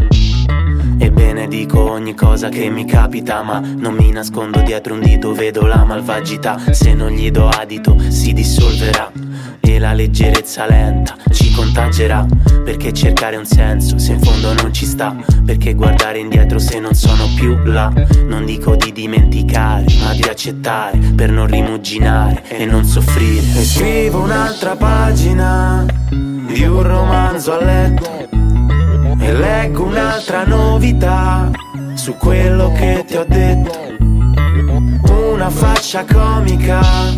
Ebbene 0.99 1.47
dico 1.47 1.91
ogni 1.91 2.13
cosa 2.13 2.49
che 2.49 2.69
mi 2.69 2.85
capita 2.85 3.43
Ma 3.43 3.59
non 3.59 3.93
mi 3.93 4.11
nascondo 4.11 4.61
dietro 4.61 4.95
un 4.95 5.01
dito 5.01 5.31
Vedo 5.31 5.67
la 5.67 5.83
malvagità 5.83 6.57
Se 6.71 6.95
non 6.95 7.11
gli 7.11 7.29
do 7.29 7.47
adito 7.47 7.95
si 8.09 8.33
dissolverà 8.33 9.26
E 9.69 9.79
la 9.79 9.91
leggerezza 9.91 10.65
lenta 10.65 11.17
ci 11.31 11.51
contagerà 11.51 12.25
Perché 12.63 12.93
cercare 12.93 13.35
un 13.35 13.45
senso 13.45 13.99
se 13.99 14.13
in 14.13 14.21
fondo 14.21 14.53
non 14.53 14.73
ci 14.73 14.85
sta 14.85 15.13
Perché 15.45 15.73
guardare 15.73 16.19
indietro 16.19 16.57
se 16.57 16.79
non 16.79 16.93
sono 16.93 17.27
più 17.35 17.57
là 17.65 17.91
Non 18.25 18.45
dico 18.45 18.77
di 18.77 18.93
dimenticare 18.93 19.85
ma 19.99 20.13
di 20.13 20.23
accettare 20.23 20.97
Per 20.97 21.31
non 21.31 21.47
rimuginare 21.47 22.43
e 22.47 22.65
non 22.65 22.85
soffrire 22.85 23.59
E 23.59 23.63
scrivo 23.65 24.21
un'altra 24.21 24.77
pagina 24.77 25.85
Di 26.09 26.63
un 26.63 26.81
romanzo 26.81 27.51
a 27.51 27.63
letto 27.63 28.15
e 29.19 29.33
leggo 29.33 29.83
un'altra 29.83 30.45
novità 30.45 31.51
su 31.95 32.15
quello 32.15 32.71
che 32.71 33.03
ti 33.05 33.17
ho 33.17 33.25
detto. 33.27 33.95
Una 35.11 35.49
faccia 35.49 36.05
comica 36.05 37.16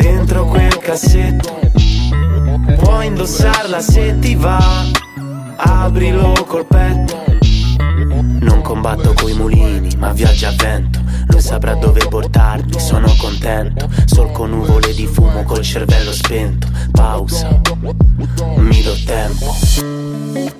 dentro 0.00 0.46
quel 0.46 0.78
cassetto. 0.78 1.58
Puoi 2.78 3.06
indossarla 3.06 3.80
se 3.80 4.18
ti 4.18 4.34
va, 4.34 4.58
aprilo 5.56 6.32
col 6.46 6.66
petto. 6.66 7.24
Non 8.40 8.62
combatto 8.62 9.12
coi 9.12 9.34
mulini, 9.34 9.94
ma 9.96 10.12
viaggio 10.12 10.46
a 10.46 10.52
vento. 10.56 11.00
Lui 11.28 11.40
saprà 11.40 11.74
dove 11.74 12.06
portarmi, 12.08 12.78
sono 12.80 13.14
contento. 13.18 13.88
Solco 14.06 14.46
nuvole 14.46 14.94
di 14.94 15.06
fumo 15.06 15.44
col 15.44 15.62
cervello 15.62 16.12
spento. 16.12 16.66
Pausa, 16.90 17.60
mi 18.56 18.82
do 18.82 18.94
tempo. 19.04 20.59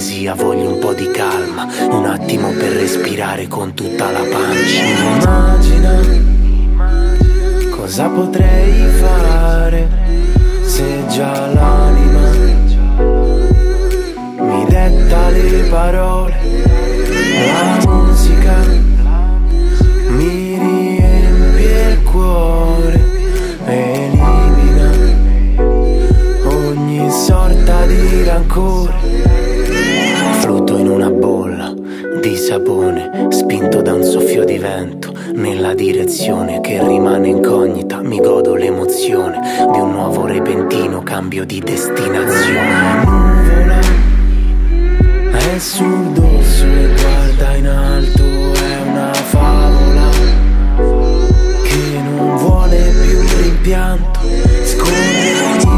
Frenesia, 0.00 0.34
voglio 0.34 0.72
un 0.72 0.78
po' 0.78 0.94
di 0.94 1.10
calma. 1.10 1.68
Un 1.90 2.06
attimo 2.06 2.48
per 2.52 2.72
respirare 2.72 3.46
con 3.46 3.74
tutta 3.74 4.10
la 4.10 4.20
pancia. 4.20 4.82
Immagina 4.82 6.00
cosa 7.70 8.08
potrei 8.08 8.72
fare 8.98 9.88
se 10.62 11.06
già 11.08 11.52
l'anima 11.52 12.28
detta 14.68 15.30
le 15.30 15.62
parole, 15.68 16.34
la 17.46 17.90
musica 17.90 18.54
mi 20.08 20.58
riempie 20.58 21.90
il 21.92 22.02
cuore, 22.04 23.00
elimina 23.66 24.90
ogni 26.44 27.10
sorta 27.10 27.86
di 27.86 28.24
rancore. 28.24 28.99
Bolla 31.10 31.74
di 32.20 32.36
sapone, 32.36 33.28
spinto 33.30 33.82
da 33.82 33.94
un 33.94 34.02
soffio 34.02 34.44
di 34.44 34.58
vento, 34.58 35.12
nella 35.34 35.74
direzione 35.74 36.60
che 36.60 36.82
rimane 36.86 37.28
incognita, 37.28 38.00
mi 38.02 38.20
godo 38.20 38.54
l'emozione 38.54 39.38
di 39.72 39.78
un 39.78 39.92
nuovo 39.92 40.26
repentino 40.26 41.02
cambio 41.02 41.44
di 41.44 41.60
destinazione. 41.60 43.18
Sul 45.58 46.12
dorso 46.12 46.64
e 46.64 46.88
guarda 46.98 47.54
in 47.56 47.66
alto 47.66 48.22
è 48.22 48.80
una 48.88 49.12
favola 49.12 50.08
che 51.62 52.00
non 52.02 52.36
vuole 52.38 52.78
più 53.02 53.20
rimpianto. 53.42 54.20
Scorre 54.64 55.69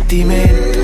sentimento 0.00 0.80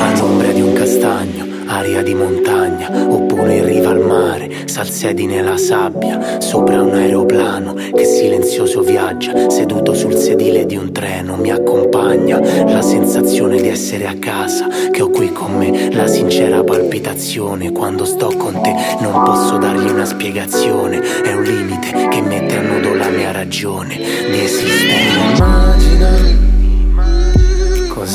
all'ombra 0.00 0.50
di 0.50 0.60
un 0.60 0.72
castagno 0.72 1.54
aria 1.68 2.00
di 2.00 2.14
montagna, 2.14 2.88
oppure 3.08 3.56
in 3.56 3.64
riva 3.66 3.90
al 3.90 4.00
mare, 4.00 4.68
salsedi 4.68 5.26
nella 5.26 5.56
sabbia, 5.56 6.40
sopra 6.40 6.80
un 6.80 6.94
aeroplano 6.94 7.74
che 7.74 8.04
silenzioso 8.04 8.82
viaggia, 8.82 9.50
seduto 9.50 9.92
sul 9.92 10.14
sedile 10.14 10.64
di 10.64 10.76
un 10.76 10.92
treno, 10.92 11.34
mi 11.34 11.50
accompagna 11.50 12.38
la 12.38 12.82
sensazione 12.82 13.60
di 13.60 13.66
essere 13.66 14.06
a 14.06 14.14
casa, 14.16 14.68
che 14.92 15.02
ho 15.02 15.10
qui 15.10 15.32
con 15.32 15.56
me, 15.56 15.92
la 15.92 16.06
sincera 16.06 16.62
palpitazione, 16.62 17.72
quando 17.72 18.04
sto 18.04 18.28
con 18.36 18.60
te 18.62 18.72
non 19.00 19.24
posso 19.24 19.58
dargli 19.58 19.90
una 19.90 20.04
spiegazione, 20.04 21.00
è 21.22 21.32
un 21.32 21.42
limite 21.42 22.08
che 22.08 22.22
mette 22.22 22.58
a 22.58 22.62
nudo 22.62 22.94
la 22.94 23.08
mia 23.08 23.32
ragione 23.32 23.96
di 23.96 24.40
esistere. 24.40 25.34
Immagina 25.34 26.55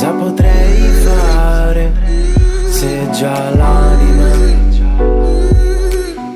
cosa 0.02 0.10
potrei 0.14 0.80
fare 1.04 1.92
se 2.68 3.08
già 3.12 3.54
l'anima 3.54 4.34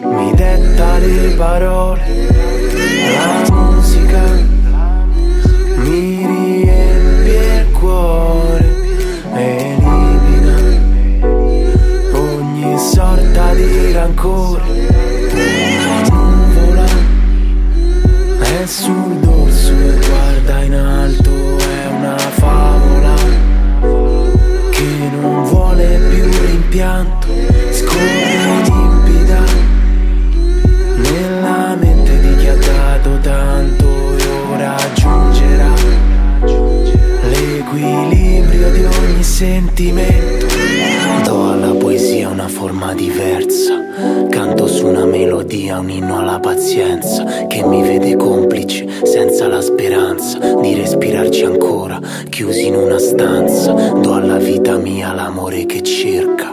mi 0.05 0.33
detta 0.35 0.99
le 0.99 1.35
parole, 1.37 2.01
la 3.13 3.53
musica 3.53 4.23
mi 5.79 6.27
riempie 6.27 7.61
il 7.61 7.73
cuore, 7.73 8.69
elimina 9.35 10.59
ogni 12.13 12.79
sorta 12.79 13.53
di 13.55 13.93
rancore. 13.93 14.75
È 18.39 18.67
sul 18.67 19.19
dorso 19.19 19.73
e 19.73 19.99
guarda 20.07 20.63
in 20.63 20.75
alto, 20.75 21.31
è 21.31 21.87
una 21.89 22.17
favola 22.17 22.46
rimpianto, 26.77 27.29
scorre 27.71 28.63
limpida 28.65 29.41
nella 30.97 31.75
mente 31.81 32.21
di 32.21 32.37
chi 32.37 32.49
ha 32.49 32.57
dato 32.57 33.19
tanto 33.23 33.87
e 34.19 34.53
ora 34.53 34.77
aggiungerà 34.77 35.73
l'equilibrio 37.31 38.71
di 38.73 38.85
ogni 38.85 39.23
sentimento. 39.23 40.47
Do 41.25 41.51
alla 41.51 41.73
poesia 41.73 42.29
una 42.29 42.49
forma 42.49 42.93
diversa, 42.93 43.83
canto 44.29 44.67
su 44.67 44.87
una 44.87 45.07
melodia, 45.07 45.79
un 45.79 45.89
inno 45.89 46.19
alla 46.19 46.39
pazienza 46.39 47.47
che 47.47 47.65
mi 47.65 47.81
vede 47.81 48.17
complice 48.17 48.87
senza 49.05 49.49
la 49.49 49.63
speranza 49.63 50.39
di 50.61 50.75
respirarci 50.75 51.45
ancora, 51.45 51.99
chiusi 52.29 52.67
in 52.67 52.77
una 52.77 52.99
stanza. 52.99 53.73
Do 53.73 54.13
alla 54.13 54.37
vita 54.37 54.77
mia 54.77 55.13
l'amore 55.13 55.65
che 55.67 55.83
cerca, 55.83 56.46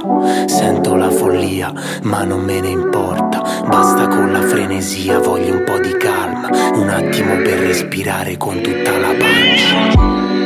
sento 0.48 0.96
la 0.96 1.10
follia 1.10 1.74
ma 2.03 2.24
non 2.24 2.44
me 2.44 2.60
ne 2.60 2.70
importa, 2.70 3.42
basta 3.65 4.08
con 4.08 4.32
la 4.32 4.42
frenesia, 4.42 5.20
voglio 5.20 5.53
un 5.56 5.63
po' 5.63 5.80
di 5.80 5.96
calma, 5.98 6.50
un 6.74 6.89
attimo 6.89 7.36
per 7.38 7.60
respirare 7.60 8.38
con 8.38 8.62
tutta 8.62 8.98
la 8.98 9.13
pancia. 9.18 10.42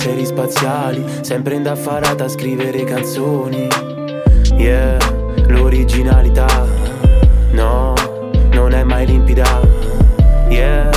Pensieri 0.00 0.24
spaziali, 0.24 1.04
sempre 1.20 1.56
indaffarata 1.56 2.24
a 2.24 2.28
scrivere 2.28 2.84
canzoni. 2.84 3.68
Yeah, 4.56 4.96
l'originalità, 5.48 6.46
no, 7.50 7.92
non 8.50 8.72
è 8.72 8.82
mai 8.82 9.04
limpida. 9.04 9.60
Yeah, 10.48 10.88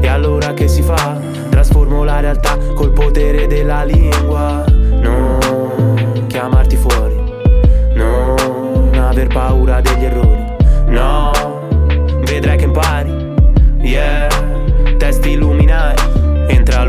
e 0.00 0.06
allora 0.06 0.54
che 0.54 0.68
si 0.68 0.80
fa? 0.80 1.20
Trasformo 1.50 2.02
la 2.02 2.20
realtà 2.20 2.56
col 2.74 2.92
potere 2.92 3.46
della 3.46 3.84
lingua. 3.84 4.64
Non 5.02 6.24
chiamarti 6.26 6.76
fuori, 6.76 7.20
non 7.92 8.90
aver 8.94 9.26
paura 9.26 9.82
degli 9.82 10.04
errori. 10.04 10.44
No, 10.86 11.30
vedrai 12.22 12.56
che 12.56 12.64
impari. 12.64 13.34
Yeah, 13.82 14.35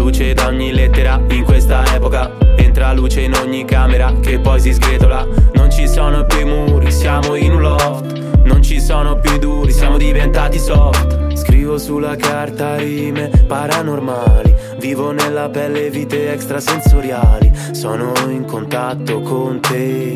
luce 0.07 0.33
da 0.33 0.47
ogni 0.47 0.71
lettera 0.71 1.21
in 1.31 1.43
questa 1.43 1.83
epoca. 1.93 2.31
Entra 2.55 2.93
luce 2.93 3.21
in 3.21 3.33
ogni 3.33 3.65
camera 3.65 4.13
che 4.21 4.39
poi 4.39 4.57
si 4.57 4.71
sgretola. 4.71 5.27
Non 5.53 5.69
ci 5.69 5.85
sono 5.85 6.23
più 6.23 6.47
muri, 6.47 6.89
siamo 6.93 7.35
in 7.35 7.51
un 7.51 7.61
loft. 7.61 8.17
Non 8.45 8.63
ci 8.63 8.79
sono 8.79 9.19
più 9.19 9.37
duri, 9.37 9.73
siamo 9.73 9.97
diventati 9.97 10.59
soft. 10.59 11.35
Scrivo 11.35 11.77
sulla 11.77 12.15
carta 12.15 12.77
rime 12.77 13.29
paranormali. 13.47 14.55
Vivo 14.79 15.11
nella 15.11 15.49
pelle 15.49 15.89
vite 15.89 16.31
extrasensoriali. 16.31 17.51
Sono 17.71 18.13
in 18.29 18.45
contatto 18.45 19.19
con 19.19 19.59
te 19.59 20.15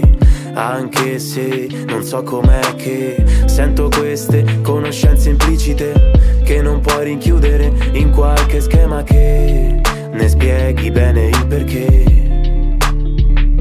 anche 0.54 1.18
se 1.20 1.68
non 1.88 2.04
so 2.04 2.24
com'è 2.24 2.76
che 2.76 3.24
sento 3.46 3.88
queste 3.90 4.60
conoscenze 4.62 5.30
implicite 5.30 6.12
che 6.52 6.62
non 6.62 6.82
puoi 6.82 7.06
rinchiudere 7.06 7.72
in 7.94 8.12
qualche 8.12 8.60
schema 8.60 9.04
che 9.04 9.80
ne 10.12 10.28
spieghi 10.28 10.92
bene 10.92 11.28
il 11.28 11.48
perché. 11.48 12.04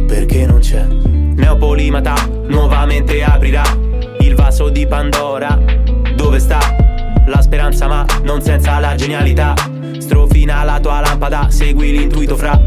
Perché 0.08 0.44
non 0.44 0.58
c'è. 0.58 0.84
Neopolimata 0.86 2.14
nuovamente 2.48 3.22
aprirà 3.22 3.62
il 4.18 4.34
vaso 4.34 4.70
di 4.70 4.88
Pandora. 4.88 5.56
Dove 6.16 6.40
sta 6.40 6.58
la 7.26 7.40
speranza 7.40 7.86
ma 7.86 8.04
non 8.24 8.42
senza 8.42 8.80
la 8.80 8.96
genialità? 8.96 9.54
Strofina 9.98 10.64
la 10.64 10.80
tua 10.80 10.98
lampada, 10.98 11.46
segui 11.48 11.92
l'intuito 11.92 12.36
fra. 12.36 12.60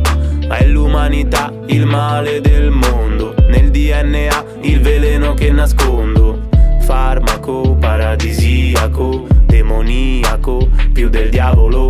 È 0.48 0.66
l'umanità 0.66 1.52
il 1.66 1.86
male 1.86 2.40
del 2.40 2.70
mondo 2.70 3.36
nel 3.50 3.72
DNA 3.72 4.46
il 4.62 4.80
veleno 4.80 5.34
che 5.34 5.52
nascondo. 5.52 6.48
Farmaco 6.80 7.76
paradisiaco, 7.78 9.33
demoniaco, 9.54 10.68
più 10.92 11.10
del 11.10 11.30
diavolo. 11.30 11.88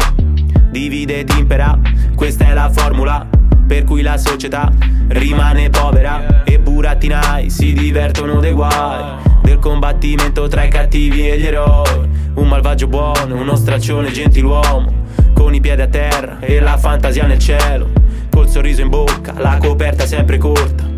Divide 0.69 1.19
ed 1.19 1.29
impera, 1.37 1.79
questa 2.13 2.47
è 2.47 2.53
la 2.53 2.69
formula 2.69 3.25
per 3.65 3.85
cui 3.85 4.01
la 4.01 4.17
società 4.17 4.69
rimane 5.07 5.69
povera 5.69 6.43
e 6.43 6.59
burattinai 6.59 7.49
si 7.49 7.71
divertono 7.71 8.41
dei 8.41 8.51
guai 8.51 9.21
del 9.41 9.59
combattimento 9.59 10.47
tra 10.49 10.63
i 10.63 10.69
cattivi 10.69 11.29
e 11.29 11.39
gli 11.39 11.45
eroi. 11.45 12.09
Un 12.33 12.47
malvagio 12.49 12.87
buono, 12.87 13.35
uno 13.35 13.55
straccione 13.55 14.11
gentiluomo, 14.11 15.05
con 15.33 15.53
i 15.53 15.61
piedi 15.61 15.83
a 15.83 15.87
terra 15.87 16.39
e 16.39 16.59
la 16.59 16.77
fantasia 16.77 17.25
nel 17.25 17.39
cielo, 17.39 17.91
col 18.29 18.49
sorriso 18.49 18.81
in 18.81 18.89
bocca, 18.89 19.33
la 19.37 19.57
coperta 19.57 20.05
sempre 20.05 20.37
corta 20.37 20.91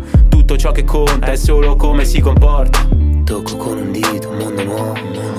tutto 0.46 0.56
ciò 0.56 0.70
che 0.70 0.84
conta 0.84 1.32
è 1.32 1.36
solo 1.36 1.74
come 1.74 2.04
si 2.04 2.20
comporta. 2.20 2.86
Tocco 3.24 3.56
con 3.56 3.78
un 3.78 3.90
dito 3.90 4.28
un 4.28 4.36
mondo 4.36 4.62
nuovo. 4.62 5.35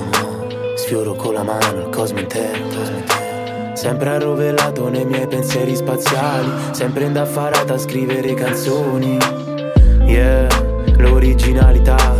Sfioro 0.88 1.12
con 1.16 1.34
la 1.34 1.42
mano 1.42 1.80
il 1.80 1.88
cosmo 1.90 2.18
intero. 2.18 2.64
Sempre 3.74 4.08
arrovelato 4.08 4.88
nei 4.88 5.04
miei 5.04 5.26
pensieri 5.26 5.76
spaziali, 5.76 6.50
sempre 6.70 7.04
indaffarata 7.04 7.74
a 7.74 7.78
scrivere 7.78 8.32
canzoni. 8.32 9.18
Yeah, 10.06 10.48
l'originalità, 10.96 12.14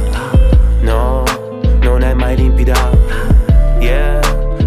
no, 0.82 1.22
non 1.80 2.02
è 2.02 2.12
mai 2.12 2.36
limpida. 2.36 2.90
Yeah, 3.78 4.20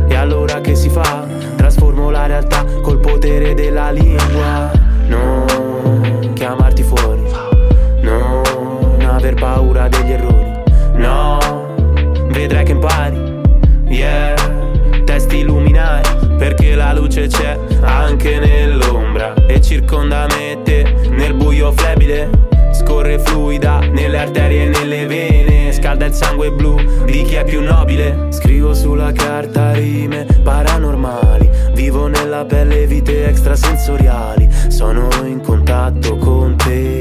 e 0.07 0.15
allora 0.15 0.61
che 0.61 0.73
si 0.73 0.89
fa? 0.89 1.27
Trasformo 1.55 2.09
la 2.09 2.25
realtà 2.25 2.65
col 2.81 2.99
potere 2.99 3.53
della 3.53 3.91
lingua. 3.91 4.71
Non 5.05 6.31
chiamarti 6.33 6.81
fuori 6.81 7.21
paura 9.35 9.87
degli 9.87 10.11
errori. 10.11 10.51
No, 10.93 11.37
vedrai 12.29 12.63
che 12.63 12.71
impari. 12.71 13.30
Yeah, 13.91 14.35
testi 15.03 15.39
illuminati, 15.39 16.35
perché 16.37 16.75
la 16.75 16.93
luce 16.93 17.27
c'è 17.27 17.59
anche 17.81 18.39
nell'ombra 18.39 19.33
e 19.47 19.59
circonda 19.59 20.27
me 20.29 20.61
te 20.63 21.09
nel 21.09 21.33
buio 21.33 21.73
flebile. 21.73 22.29
Scorre 22.71 23.19
fluida 23.19 23.79
nelle 23.79 24.17
arterie 24.17 24.63
e 24.63 24.69
nelle 24.69 25.05
vene, 25.07 25.73
scalda 25.73 26.05
il 26.05 26.13
sangue 26.13 26.51
blu 26.51 26.77
di 27.03 27.23
chi 27.23 27.35
è 27.35 27.43
più 27.43 27.61
nobile. 27.61 28.27
Scrivo 28.29 28.73
sulla 28.73 29.11
carta 29.11 29.73
rime 29.73 30.25
paranormali, 30.41 31.49
vivo 31.73 32.07
nella 32.07 32.45
pelle 32.45 32.87
vite 32.87 33.27
extrasensoriali, 33.27 34.49
sono 34.69 35.09
in 35.25 35.41
contatto 35.41 36.15
con 36.15 36.55
te 36.55 37.00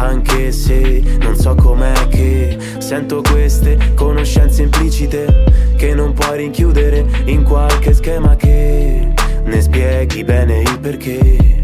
anche 0.00 0.52
se 0.52 1.02
non 1.20 1.36
so 1.36 1.54
com'è 1.54 2.08
che 2.08 2.56
sento 2.78 3.20
queste 3.20 3.92
conoscenze 3.94 4.62
implicite 4.62 5.74
che 5.76 5.94
non 5.94 6.14
puoi 6.14 6.38
rinchiudere 6.38 7.04
in 7.26 7.42
qualche 7.42 7.92
schema 7.92 8.34
che 8.36 9.12
ne 9.44 9.60
spieghi 9.60 10.24
bene 10.24 10.60
il 10.60 10.78
perché. 10.80 11.60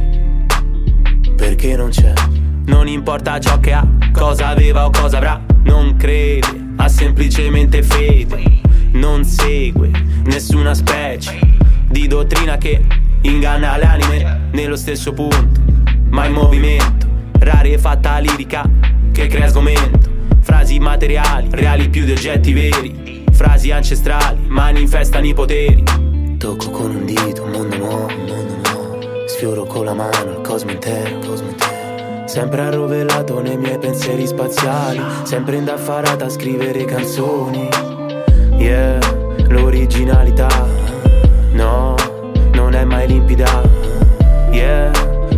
Perché 1.36 1.76
non 1.76 1.88
c'è. 1.88 2.12
Non 2.66 2.86
importa 2.86 3.40
ciò 3.40 3.58
che 3.60 3.72
ha, 3.72 3.86
cosa 4.12 4.48
aveva 4.48 4.84
o 4.84 4.90
cosa 4.90 5.16
avrà, 5.16 5.40
non 5.62 5.96
crede, 5.96 6.72
ha 6.76 6.88
semplicemente 6.88 7.82
fede, 7.82 8.60
non 8.92 9.24
segue 9.24 9.90
nessuna 10.24 10.74
specie 10.74 11.38
di 11.88 12.06
dottrina 12.06 12.58
che 12.58 12.84
inganna 13.22 13.78
le 13.78 13.84
anime 13.84 14.48
nello 14.52 14.76
stesso 14.76 15.12
punto, 15.12 15.60
ma 16.10 16.26
in 16.26 16.34
movimento 16.34 17.08
rarefatta 17.38 18.18
lirica 18.18 18.68
che 19.12 19.26
crea 19.26 19.48
sgomento. 19.48 20.16
Frasi 20.40 20.78
materiali, 20.78 21.48
reali 21.50 21.88
più 21.88 22.04
di 22.04 22.12
oggetti 22.12 22.52
veri. 22.52 23.24
Frasi 23.32 23.70
ancestrali, 23.70 24.46
manifestano 24.46 25.26
i 25.26 25.34
poteri. 25.34 25.82
Tocco 26.38 26.70
con 26.70 26.94
un 26.94 27.04
dito 27.04 27.42
un 27.42 27.50
mondo 27.50 27.76
nuovo, 27.76 28.06
un 28.06 28.24
mondo 28.26 28.56
nuovo. 28.62 29.26
Sfioro 29.26 29.64
con 29.64 29.84
la 29.84 29.94
mano 29.94 30.30
il 30.30 30.40
cosmo 30.42 30.70
intero, 30.70 31.18
cosmo 31.18 31.48
intero. 31.48 32.26
Sempre 32.26 32.62
arrovelato 32.62 33.40
nei 33.40 33.56
miei 33.56 33.78
pensieri 33.78 34.26
spaziali. 34.26 35.00
Sempre 35.24 35.56
indaffarata 35.56 36.26
a 36.26 36.28
scrivere 36.28 36.84
canzoni. 36.84 37.68
Yeah, 38.56 38.98
l'originalità. 39.48 40.48
No, 41.52 41.94
non 42.52 42.74
è 42.74 42.84
mai 42.84 43.06
limpida. 43.06 43.62
Yeah, 44.50 44.90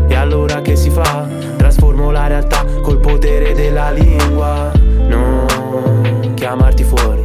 e 0.09 0.15
allora 0.15 0.61
che 0.63 0.77
si 0.77 0.91
fa? 0.91 1.50
Trasformo 1.71 2.11
la 2.11 2.27
realtà 2.27 2.65
col 2.83 2.99
potere 2.99 3.53
della 3.55 3.93
lingua. 3.93 4.73
Non 5.07 6.33
chiamarti 6.35 6.83
fuori, 6.83 7.23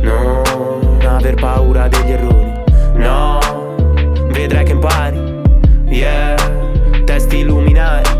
non 0.00 0.42
aver 1.06 1.34
paura 1.34 1.86
degli 1.86 2.10
errori. 2.10 2.52
No, 2.94 3.38
vedrai 4.32 4.64
che 4.64 4.72
impari. 4.72 5.38
Yeah, 5.88 6.34
testi 7.04 7.38
illuminati 7.38 8.19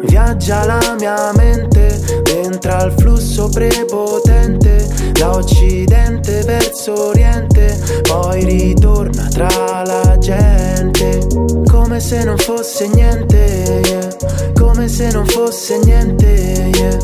Viaggia 0.00 0.64
la 0.64 0.96
mia 0.98 1.32
mente 1.36 2.00
dentro 2.22 2.72
al 2.72 2.92
flusso 2.92 3.50
prepotente 3.50 4.86
da 5.12 5.32
occidente 5.32 6.42
verso 6.44 7.08
oriente, 7.08 7.57
poi 8.02 8.44
ritorna 8.44 9.28
tra 9.28 9.82
la 9.84 10.16
gente, 10.18 11.26
come 11.70 12.00
se 12.00 12.24
non 12.24 12.36
fosse 12.36 12.88
niente, 12.88 13.80
yeah. 13.84 14.52
come 14.54 14.88
se 14.88 15.10
non 15.10 15.26
fosse 15.26 15.78
niente, 15.84 16.70
yeah. 16.74 16.98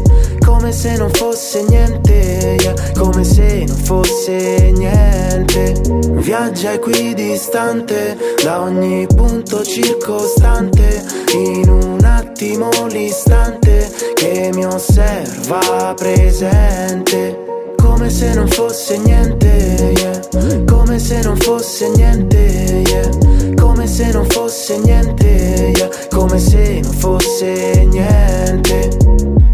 come 0.45 0.73
se 0.73 0.97
non 0.97 1.11
fosse 1.11 1.63
niente, 1.69 2.57
yeah. 2.61 2.75
come 2.97 3.25
se 3.25 3.65
non 3.67 3.77
fosse 3.77 4.73
niente. 4.73 5.75
Viaggia 6.21 6.73
equidistante 6.73 8.17
da 8.43 8.63
ogni 8.63 9.07
punto 9.07 9.63
circostante, 9.63 11.05
in 11.33 11.69
un 11.69 12.05
attimo 12.05 12.69
l'istante 12.89 13.91
che 14.15 14.51
mi 14.55 14.65
osserva 14.65 15.95
presente 15.95 17.54
come 17.95 18.11
se 18.11 18.35
non 18.35 18.49
fosse 18.49 18.99
niente, 18.99 19.93
yeah. 19.97 20.65
Come 20.67 20.99
se 20.99 21.23
non 21.23 21.37
fosse 21.37 21.89
niente, 21.91 22.83
yeah. 22.89 23.55
Come 23.55 23.87
se 23.87 24.11
non 24.11 24.27
fosse 24.27 24.79
niente, 24.79 25.73
yeah. 25.77 25.89
Come 26.11 26.39
se 26.41 26.81
non 26.83 26.93
fosse 26.93 27.87
niente. 27.89 28.89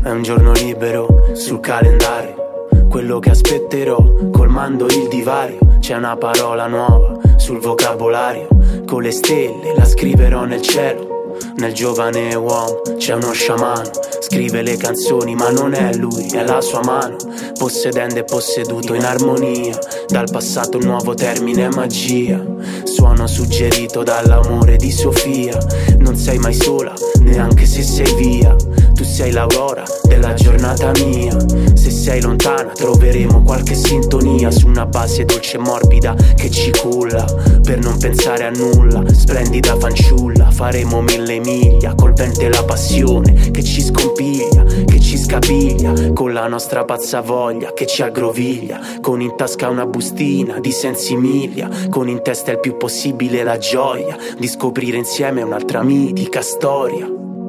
È 0.03 0.11
un 0.11 0.23
giorno 0.23 0.53
libero 0.53 1.07
sul 1.35 1.61
calendario. 1.61 2.69
Quello 2.89 3.19
che 3.19 3.29
aspetterò, 3.29 4.03
colmando 4.33 4.87
il 4.87 5.09
divario. 5.09 5.59
C'è 5.79 5.97
una 5.97 6.17
parola 6.17 6.67
nuova 6.67 7.19
sul 7.37 7.59
vocabolario. 7.59 8.49
Con 8.87 9.03
le 9.03 9.11
stelle 9.11 9.75
la 9.77 9.85
scriverò 9.85 10.47
nel 10.47 10.63
cielo 10.63 11.20
nel 11.57 11.73
giovane 11.73 12.35
uomo 12.35 12.83
c'è 12.97 13.15
uno 13.15 13.33
sciamano, 13.33 13.91
scrive 14.21 14.63
le 14.63 14.77
canzoni 14.77 15.35
ma 15.35 15.51
non 15.51 15.75
è 15.75 15.95
lui, 15.95 16.29
è 16.33 16.45
la 16.45 16.61
sua 16.61 16.81
mano, 16.85 17.17
possedente 17.59 18.21
e 18.21 18.25
posseduto 18.25 18.95
in 18.95 19.05
armonia, 19.05 19.77
dal 20.09 20.29
passato 20.31 20.79
un 20.79 20.85
nuovo 20.85 21.15
termine 21.15 21.69
magia, 21.69 22.43
suono 22.85 23.27
suggerito 23.27 24.03
dall'amore 24.03 24.77
di 24.77 24.91
Sofia, 24.91 25.59
non 25.99 26.17
sei 26.17 26.39
mai 26.39 26.55
sola, 26.55 26.93
neanche 27.21 27.67
se 27.67 27.83
sei 27.83 28.15
via, 28.15 28.55
tu 28.95 29.05
sei 29.05 29.33
l'aurora 29.33 29.85
della 30.05 30.35
giornata 30.35 30.91
mia, 31.03 31.37
se 31.75 31.91
sei 31.91 32.21
lontana 32.21 32.73
troveremo 32.73 33.43
qualche 33.43 33.75
sintonia 33.75 34.51
su 34.51 34.67
una 34.67 34.87
base 34.87 35.25
dolce 35.25 35.57
e 35.57 35.61
morbida 35.61 36.15
che 36.35 36.51
ci 36.51 36.71
culla, 36.71 37.25
per 37.63 37.79
non 37.79 37.99
pensare 37.99 38.45
a 38.45 38.51
nulla, 38.51 39.03
splendida 39.13 39.77
fanciulla, 39.79 40.51
faremo 40.51 41.01
mille 41.01 41.30
le 41.31 41.39
miglia 41.39 41.95
Col 41.95 42.13
vento 42.13 42.41
e 42.41 42.49
la 42.49 42.65
passione 42.65 43.51
che 43.51 43.63
ci 43.63 43.81
scompiglia 43.81 44.65
Che 44.65 45.01
ci 45.01 45.17
scapiglia 45.17 46.13
Con 46.13 46.33
la 46.33 46.49
nostra 46.49 46.85
pazza 46.85 47.21
voglia 47.21 47.73
che 47.73 47.87
ci 47.87 48.03
aggroviglia 48.03 48.81
Con 49.01 49.21
in 49.21 49.37
tasca 49.37 49.69
una 49.69 49.87
bustina 49.87 50.59
di 50.59 50.73
sensimiglia 50.73 51.69
Con 51.89 52.09
in 52.09 52.23
testa 52.23 52.51
il 52.51 52.59
più 52.59 52.77
possibile 52.77 53.45
la 53.45 53.59
gioia 53.59 54.17
Di 54.37 54.49
scoprire 54.49 54.97
insieme 54.97 55.43
un'altra 55.43 55.83
mitica 55.83 56.43
storia 56.43 57.07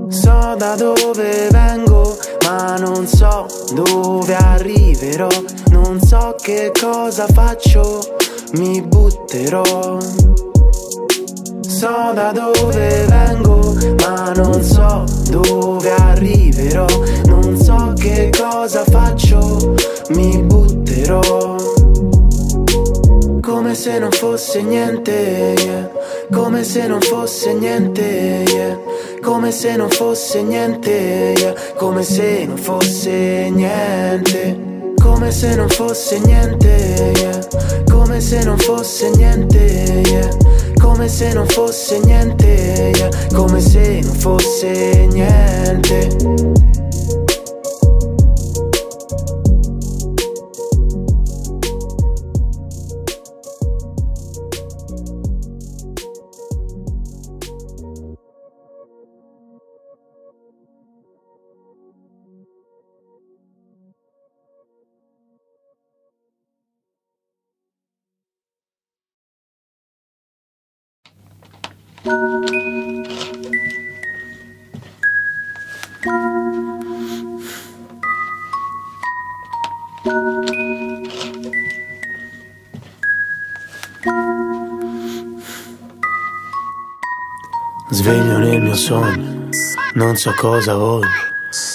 So 0.10 0.56
da 0.58 0.76
dove 0.76 1.48
vengo, 1.52 2.18
ma 2.44 2.76
non 2.76 3.08
so 3.08 3.46
dove 3.74 4.36
arriverò. 4.36 5.30
Non 5.70 6.02
so 6.02 6.36
che 6.38 6.74
cosa 6.78 7.26
faccio, 7.28 8.02
mi 8.56 8.82
butterò 8.82 10.00
so 11.82 12.12
da 12.14 12.32
dove 12.32 13.06
vengo, 13.08 13.71
ma 14.02 14.32
non 14.36 14.62
so 14.64 15.04
dove 15.30 15.92
arriverò. 15.92 16.86
Non 17.26 17.56
so 17.58 17.94
che 17.98 18.30
cosa 18.38 18.84
faccio, 18.84 19.76
mi 20.10 20.42
butterò. 20.42 21.56
Come 23.42 23.76
se 23.76 24.00
non 24.00 24.12
fosse 24.12 24.62
niente, 24.62 25.56
yeah. 25.60 25.90
come 26.32 26.64
se 26.64 26.88
non 26.88 27.02
fosse 27.02 27.54
niente, 27.54 28.44
yeah. 28.48 28.78
come 29.22 29.52
se 29.52 29.76
non 29.76 29.90
fosse 29.90 30.42
niente, 30.42 31.34
yeah. 31.38 31.54
come 31.76 32.04
se 32.04 32.46
non 32.46 32.58
fosse 32.58 33.50
niente. 33.50 34.70
Come 35.02 35.32
se 35.32 35.56
non 35.56 35.68
fosse 35.70 36.20
niente, 36.20 37.48
come 37.90 38.22
se 38.22 38.44
non 38.44 38.58
fosse 38.58 39.10
niente. 39.10 40.02
Come 40.82 41.08
se 41.08 41.32
non 41.34 41.46
fosse 41.48 42.00
niente, 42.00 42.92
yeah. 42.98 43.10
come 43.34 43.62
se 43.62 44.02
non 44.02 44.16
fosse 44.16 45.08
niente. 45.12 46.10
Sveglio 87.94 88.38
nel 88.38 88.62
mio 88.62 88.74
sogno, 88.74 89.50
non 89.96 90.16
so 90.16 90.34
cosa 90.38 90.76
voglio, 90.76 91.10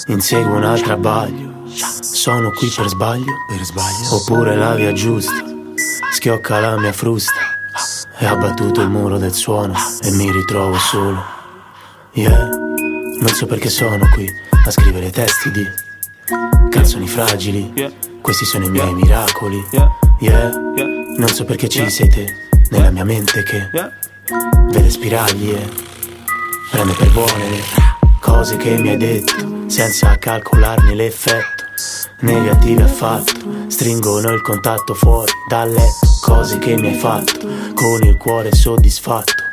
inseguo 0.06 0.56
un 0.56 0.64
altro 0.64 0.94
abbaglio. 0.94 1.64
Sono 2.00 2.52
qui 2.52 2.72
per 2.74 2.88
sbaglio, 2.88 3.32
per 3.46 3.62
sbaglio, 3.62 4.14
oppure 4.14 4.56
la 4.56 4.74
via 4.74 4.94
giusta, 4.94 5.44
schiocca 6.12 6.58
la 6.58 6.78
mia 6.78 6.94
frusta 6.94 7.34
e 8.18 8.24
ha 8.24 8.34
battuto 8.34 8.80
il 8.80 8.88
muro 8.88 9.18
del 9.18 9.34
suono 9.34 9.74
e 10.00 10.10
mi 10.12 10.32
ritrovo 10.32 10.78
solo. 10.78 11.22
Yeah, 12.12 12.48
non 12.48 13.28
so 13.28 13.44
perché 13.44 13.68
sono 13.68 14.08
qui 14.14 14.26
a 14.64 14.70
scrivere 14.70 15.10
testi 15.10 15.50
di 15.50 15.68
canzoni 16.70 17.06
fragili. 17.06 17.92
Questi 18.22 18.46
sono 18.46 18.64
i 18.64 18.70
miei 18.70 18.94
miracoli. 18.94 19.62
Yeah, 20.20 20.50
non 21.18 21.28
so 21.28 21.44
perché 21.44 21.68
ci 21.68 21.90
sei 21.90 22.08
te 22.08 22.34
nella 22.70 22.90
mia 22.90 23.04
mente 23.04 23.42
che 23.42 23.68
vede 24.70 24.88
spiragli 24.88 25.54
e 26.76 26.82
prende 26.82 26.92
per 26.92 27.10
buone 27.12 27.48
le 27.48 27.62
cose 28.20 28.56
che 28.56 28.76
mi 28.76 28.90
hai 28.90 28.96
detto 28.96 29.34
senza 29.66 30.16
calcolarne 30.18 30.94
l'effetto. 30.94 31.64
Negativi 32.20 32.82
affatto, 32.82 33.34
stringono 33.68 34.30
il 34.32 34.42
contatto 34.42 34.94
fuori 34.94 35.32
dal 35.48 35.70
letto. 35.70 36.06
Cose 36.20 36.58
che 36.58 36.76
mi 36.76 36.88
hai 36.88 36.94
fatto 36.94 37.38
con 37.74 38.02
il 38.02 38.16
cuore 38.16 38.54
soddisfatto. 38.54 39.44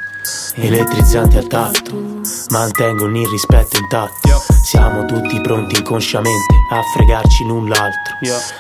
Elettrizzanti 0.55 1.37
a 1.37 1.43
tatto 1.43 2.21
mantengono 2.49 3.19
il 3.19 3.27
rispetto 3.27 3.77
intatto. 3.77 4.41
Siamo 4.63 5.05
tutti 5.05 5.39
pronti 5.41 5.77
inconsciamente 5.77 6.53
a 6.71 6.81
fregarci 6.93 7.45
l'un 7.45 7.67
l'altro. 7.67 8.15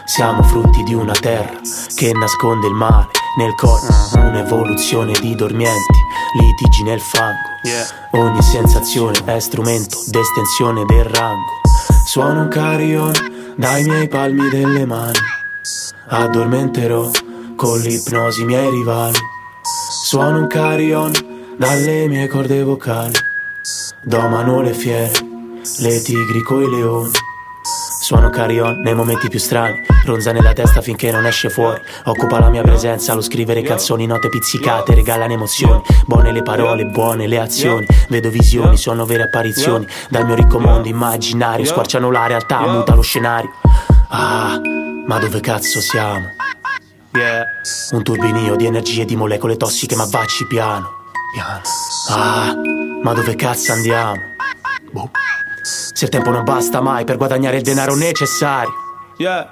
Siamo 0.05 0.43
frutti 0.43 0.83
di 0.83 0.93
una 0.93 1.13
terra 1.13 1.59
che 1.95 2.11
nasconde 2.13 2.67
il 2.67 2.73
male 2.73 3.22
nel 3.37 3.53
corpo 3.55 3.87
un'evoluzione 4.15 5.13
di 5.19 5.35
dormienti 5.35 5.99
litigi 6.39 6.83
nel 6.83 6.99
fango 6.99 7.49
ogni 8.11 8.41
sensazione 8.41 9.17
è 9.25 9.39
strumento 9.39 9.97
d'estensione 10.07 10.85
del 10.85 11.05
rango 11.05 11.61
suono 12.05 12.41
un 12.41 12.47
carillon 12.47 13.13
dai 13.55 13.83
miei 13.83 14.07
palmi 14.07 14.49
delle 14.49 14.85
mani 14.85 15.19
addormenterò 16.07 17.09
con 17.55 17.79
l'ipnosi 17.79 18.41
i 18.41 18.45
miei 18.45 18.69
rivali. 18.69 19.17
Suono 20.03 20.39
un 20.39 20.47
carillon 20.47 21.11
dalle 21.57 22.07
mie 22.07 22.27
corde 22.27 22.63
vocali. 22.63 23.13
Domano 24.01 24.61
le 24.61 24.73
fiere, 24.73 25.13
le 25.79 26.01
tigri 26.01 26.41
coi 26.41 26.69
leoni. 26.69 27.11
Suono 28.13 28.29
carillon 28.29 28.79
nei 28.81 28.93
momenti 28.93 29.27
più 29.27 29.39
strani, 29.39 29.81
ronza 30.05 30.31
nella 30.31 30.53
testa 30.53 30.83
finché 30.83 31.09
non 31.09 31.25
esce 31.25 31.49
fuori. 31.49 31.81
Occupa 32.03 32.37
la 32.37 32.51
mia 32.51 32.61
presenza, 32.61 33.15
lo 33.15 33.21
scrivere 33.21 33.63
canzoni, 33.63 34.05
note 34.05 34.29
pizzicate, 34.29 34.93
regalano 34.93 35.33
emozioni. 35.33 35.81
Buone 36.05 36.31
le 36.31 36.43
parole, 36.43 36.85
buone 36.85 37.25
le 37.25 37.39
azioni. 37.39 37.87
Vedo 38.09 38.29
visioni, 38.29 38.77
sono 38.77 39.05
vere 39.05 39.23
apparizioni. 39.23 39.87
Dal 40.09 40.27
mio 40.27 40.35
ricco 40.35 40.59
mondo 40.59 40.87
immaginario, 40.87 41.65
squarciano 41.65 42.11
la 42.11 42.27
realtà, 42.27 42.59
muta 42.67 42.93
lo 42.93 43.01
scenario. 43.01 43.51
Ah, 44.09 44.61
ma 45.07 45.17
dove 45.17 45.39
cazzo 45.39 45.81
siamo? 45.81 46.35
Yeah. 47.13 47.45
Un 47.93 48.03
turbinio 48.03 48.55
di 48.55 48.67
energie 48.67 49.05
di 49.05 49.15
molecole 49.15 49.57
tossiche, 49.57 49.95
ma 49.95 50.05
vacci 50.05 50.45
piano. 50.45 50.87
Piano. 51.33 51.61
Ah, 52.09 52.53
ma 53.01 53.13
dove 53.13 53.33
cazzo 53.33 53.71
andiamo? 53.71 54.21
Boh. 54.91 55.09
Se 56.03 56.09
il 56.09 56.15
tempo 56.15 56.31
non 56.31 56.43
basta 56.43 56.81
mai 56.81 57.05
per 57.05 57.15
guadagnare 57.15 57.55
il 57.55 57.63
denaro 57.63 57.95
necessario. 57.95 58.73
Yeah. 59.15 59.49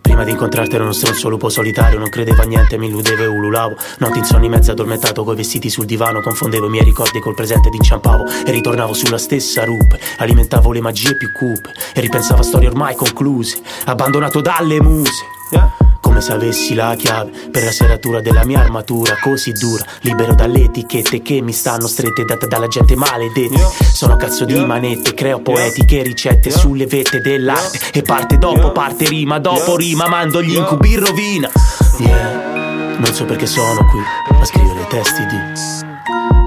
Prima 0.00 0.24
di 0.24 0.32
incontrarti 0.32 0.74
ero 0.74 0.82
uno 0.82 0.92
stronzo 0.92 1.28
lupo 1.28 1.48
solitario 1.48 2.00
Non 2.00 2.08
credevo 2.08 2.42
a 2.42 2.44
niente, 2.44 2.76
mi 2.76 2.88
illudevo 2.88 3.22
e 3.22 3.26
ululavo 3.26 3.76
Notti 3.98 4.18
insonni 4.18 4.48
mezzo 4.48 4.72
addormentato 4.72 5.22
coi 5.22 5.36
vestiti 5.36 5.70
sul 5.70 5.84
divano 5.86 6.20
Confondevo 6.20 6.66
i 6.66 6.70
miei 6.70 6.84
ricordi 6.84 7.20
col 7.20 7.34
presente 7.34 7.68
ed 7.68 7.74
inciampavo 7.74 8.24
E 8.44 8.50
ritornavo 8.50 8.92
sulla 8.92 9.18
stessa 9.18 9.64
rupe 9.64 10.00
Alimentavo 10.18 10.72
le 10.72 10.80
magie 10.80 11.16
più 11.16 11.30
cupe 11.32 11.70
E 11.94 12.00
ripensavo 12.00 12.40
a 12.40 12.44
storie 12.44 12.68
ormai 12.68 12.96
concluse 12.96 13.62
Abbandonato 13.84 14.40
dalle 14.40 14.80
muse 14.80 15.24
yeah 15.52 15.83
come 16.14 16.20
se 16.20 16.32
avessi 16.32 16.74
la 16.74 16.94
chiave 16.94 17.32
per 17.50 17.64
la 17.64 17.72
serratura 17.72 18.20
della 18.20 18.44
mia 18.44 18.60
armatura 18.60 19.16
così 19.20 19.50
dura, 19.50 19.84
libero 20.02 20.32
dalle 20.32 20.62
etichette 20.62 21.20
che 21.22 21.40
mi 21.40 21.52
stanno 21.52 21.88
strette 21.88 22.24
date 22.24 22.46
dalla 22.46 22.68
gente 22.68 22.94
maledetta. 22.94 23.68
Sono 23.92 24.14
cazzo 24.14 24.44
di 24.44 24.64
manette, 24.64 25.12
creo 25.12 25.40
poetiche 25.40 26.02
ricette 26.02 26.52
sulle 26.52 26.86
vette 26.86 27.20
dell'arte. 27.20 27.80
E 27.92 28.02
parte 28.02 28.38
dopo 28.38 28.70
parte 28.70 29.08
rima, 29.08 29.40
dopo 29.40 29.76
rima 29.76 30.06
mando 30.06 30.40
gli 30.40 30.54
incubi 30.54 30.92
in 30.92 31.04
rovina. 31.04 31.50
Yeah, 31.98 32.96
non 32.98 33.12
so 33.12 33.24
perché 33.24 33.46
sono 33.46 33.84
qui 33.86 34.00
a 34.40 34.44
scrivere 34.44 34.86
testi 34.86 35.26
di 35.26 35.38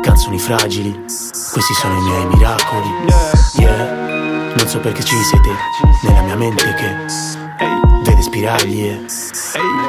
canzoni 0.02 0.40
fragili, 0.40 0.98
questi 1.52 1.74
sono 1.74 1.98
i 1.98 2.02
miei 2.04 2.26
miracoli. 2.28 2.88
Yeah, 3.58 4.54
non 4.56 4.68
so 4.68 4.80
perché 4.80 5.04
ci 5.04 5.16
siete 5.24 5.50
nella 6.04 6.22
mia 6.22 6.36
mente 6.38 6.74
che 6.76 7.47
spiragli 8.22 8.86
e 8.86 9.06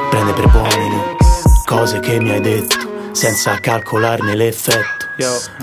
prende 0.09 0.33
per 0.33 0.49
buone 0.49 1.17
cose 1.65 1.99
che 1.99 2.19
mi 2.19 2.31
hai 2.31 2.41
detto 2.41 3.11
senza 3.11 3.59
calcolarne 3.59 4.35
l'effetto. 4.35 5.07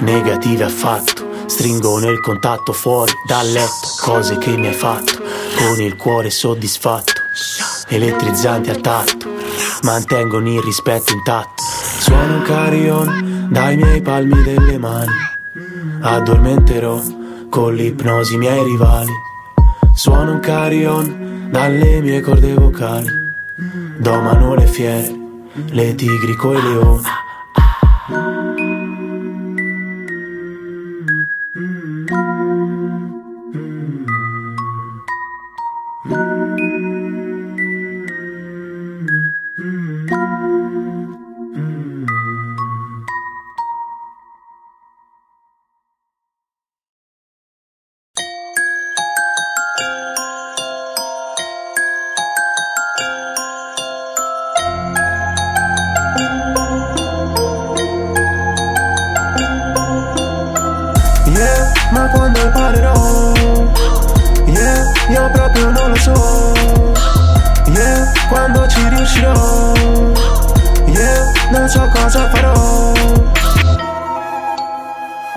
Negative 0.01 0.65
affatto, 0.65 1.27
stringo 1.47 1.99
nel 1.99 2.21
contatto 2.21 2.73
fuori 2.73 3.13
dal 3.27 3.51
letto, 3.51 3.89
cose 4.03 4.39
che 4.39 4.57
mi 4.57 4.67
hai 4.69 4.75
fatto 4.75 5.21
con 5.57 5.81
il 5.81 5.97
cuore 5.97 6.31
soddisfatto, 6.31 7.13
elettrizzanti 7.89 8.71
al 8.71 8.81
tatto, 8.81 9.31
mantengono 9.83 10.49
il 10.49 10.61
rispetto 10.61 11.13
intatto. 11.13 11.63
Suono 11.99 12.37
un 12.37 12.43
carillon 12.43 13.49
dai 13.51 13.77
miei 13.77 14.03
palmi 14.03 14.43
delle 14.43 14.79
mani, 14.79 15.13
addormenterò 16.03 17.03
con 17.49 17.75
l'ipnosi 17.75 18.35
i 18.35 18.39
miei 18.39 18.63
rivali. 18.63 19.13
Suono 19.95 20.33
un 20.33 20.41
carillon 20.41 21.26
dalle 21.51 22.01
mie 22.01 22.21
corde 22.21 22.55
vocali 22.55 23.25
domano 23.99 24.55
le 24.55 24.67
fiere, 24.67 25.15
le 25.71 25.95
tigri 25.95 26.35
coi 26.37 26.61
leoni. 26.61 27.03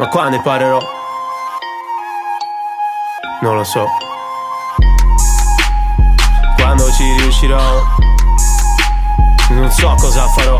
Ma 0.10 0.16
quando 0.16 0.38
imparerò? 0.38 0.80
Non 3.42 3.58
lo 3.58 3.64
so. 3.64 3.86
Quando 6.56 6.92
ci 6.94 7.04
riuscirò? 7.20 7.84
Non 9.52 9.72
so 9.72 9.94
cosa 10.00 10.28
farò. 10.30 10.60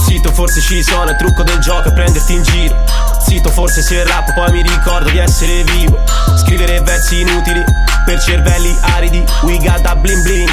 Zitto, 0.00 0.32
forse 0.32 0.60
ci 0.60 0.82
sono, 0.82 1.10
il 1.10 1.16
trucco 1.16 1.44
del 1.44 1.60
gioco 1.60 1.92
prenderti 1.92 2.32
in 2.32 2.42
giro. 2.42 2.76
Zitto, 3.20 3.50
forse 3.50 3.82
se 3.82 4.02
rap 4.02 4.34
poi 4.34 4.50
mi 4.50 4.62
ricordo 4.62 5.08
di 5.10 5.18
essere 5.18 5.62
vivo. 5.62 5.96
Scrivere 6.36 6.80
versi 6.80 7.20
inutili 7.20 7.62
per 8.04 8.20
cervelli 8.20 8.76
aridi. 8.80 9.24
We 9.42 9.58
got 9.58 9.80
that 9.82 9.98
bling 9.98 10.22
bling. 10.22 10.50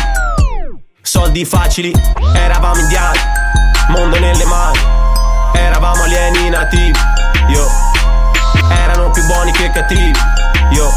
Soldi 1.02 1.46
facili, 1.46 1.92
eravamo 2.36 2.80
indiani. 2.80 3.20
Mondo 3.88 4.20
nelle 4.20 4.46
mani, 4.46 4.80
eravamo 5.54 6.04
alieni 6.04 6.50
nativi. 6.50 7.00
Yo 7.48 7.94
più 9.16 9.26
buoni 9.28 9.52
che 9.52 9.72
cattivi. 9.72 10.12
Io, 10.72 10.92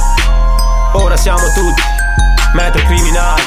ora 0.93 1.17
siamo 1.17 1.47
tutti 1.55 1.83
metro 2.53 2.83
criminali. 2.85 3.43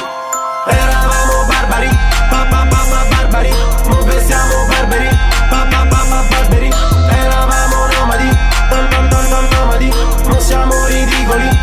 Eravamo 0.66 1.44
barbari, 1.46 1.88
papà 2.30 2.66
papà 2.66 3.04
barbari. 3.10 3.52
Ora 3.52 4.20
siamo 4.24 4.66
barbari, 4.66 5.08
papà 5.50 5.86
papà 5.86 6.24
barbari. 6.30 6.72
Eravamo 7.10 7.86
nomadi, 7.98 8.38
tan 8.70 8.88
tan 8.88 9.08
tan 9.10 9.28
tan 9.28 9.48
nomadi. 9.50 9.92
Non 10.24 10.40
siamo 10.40 10.86
ridicoli. 10.86 11.61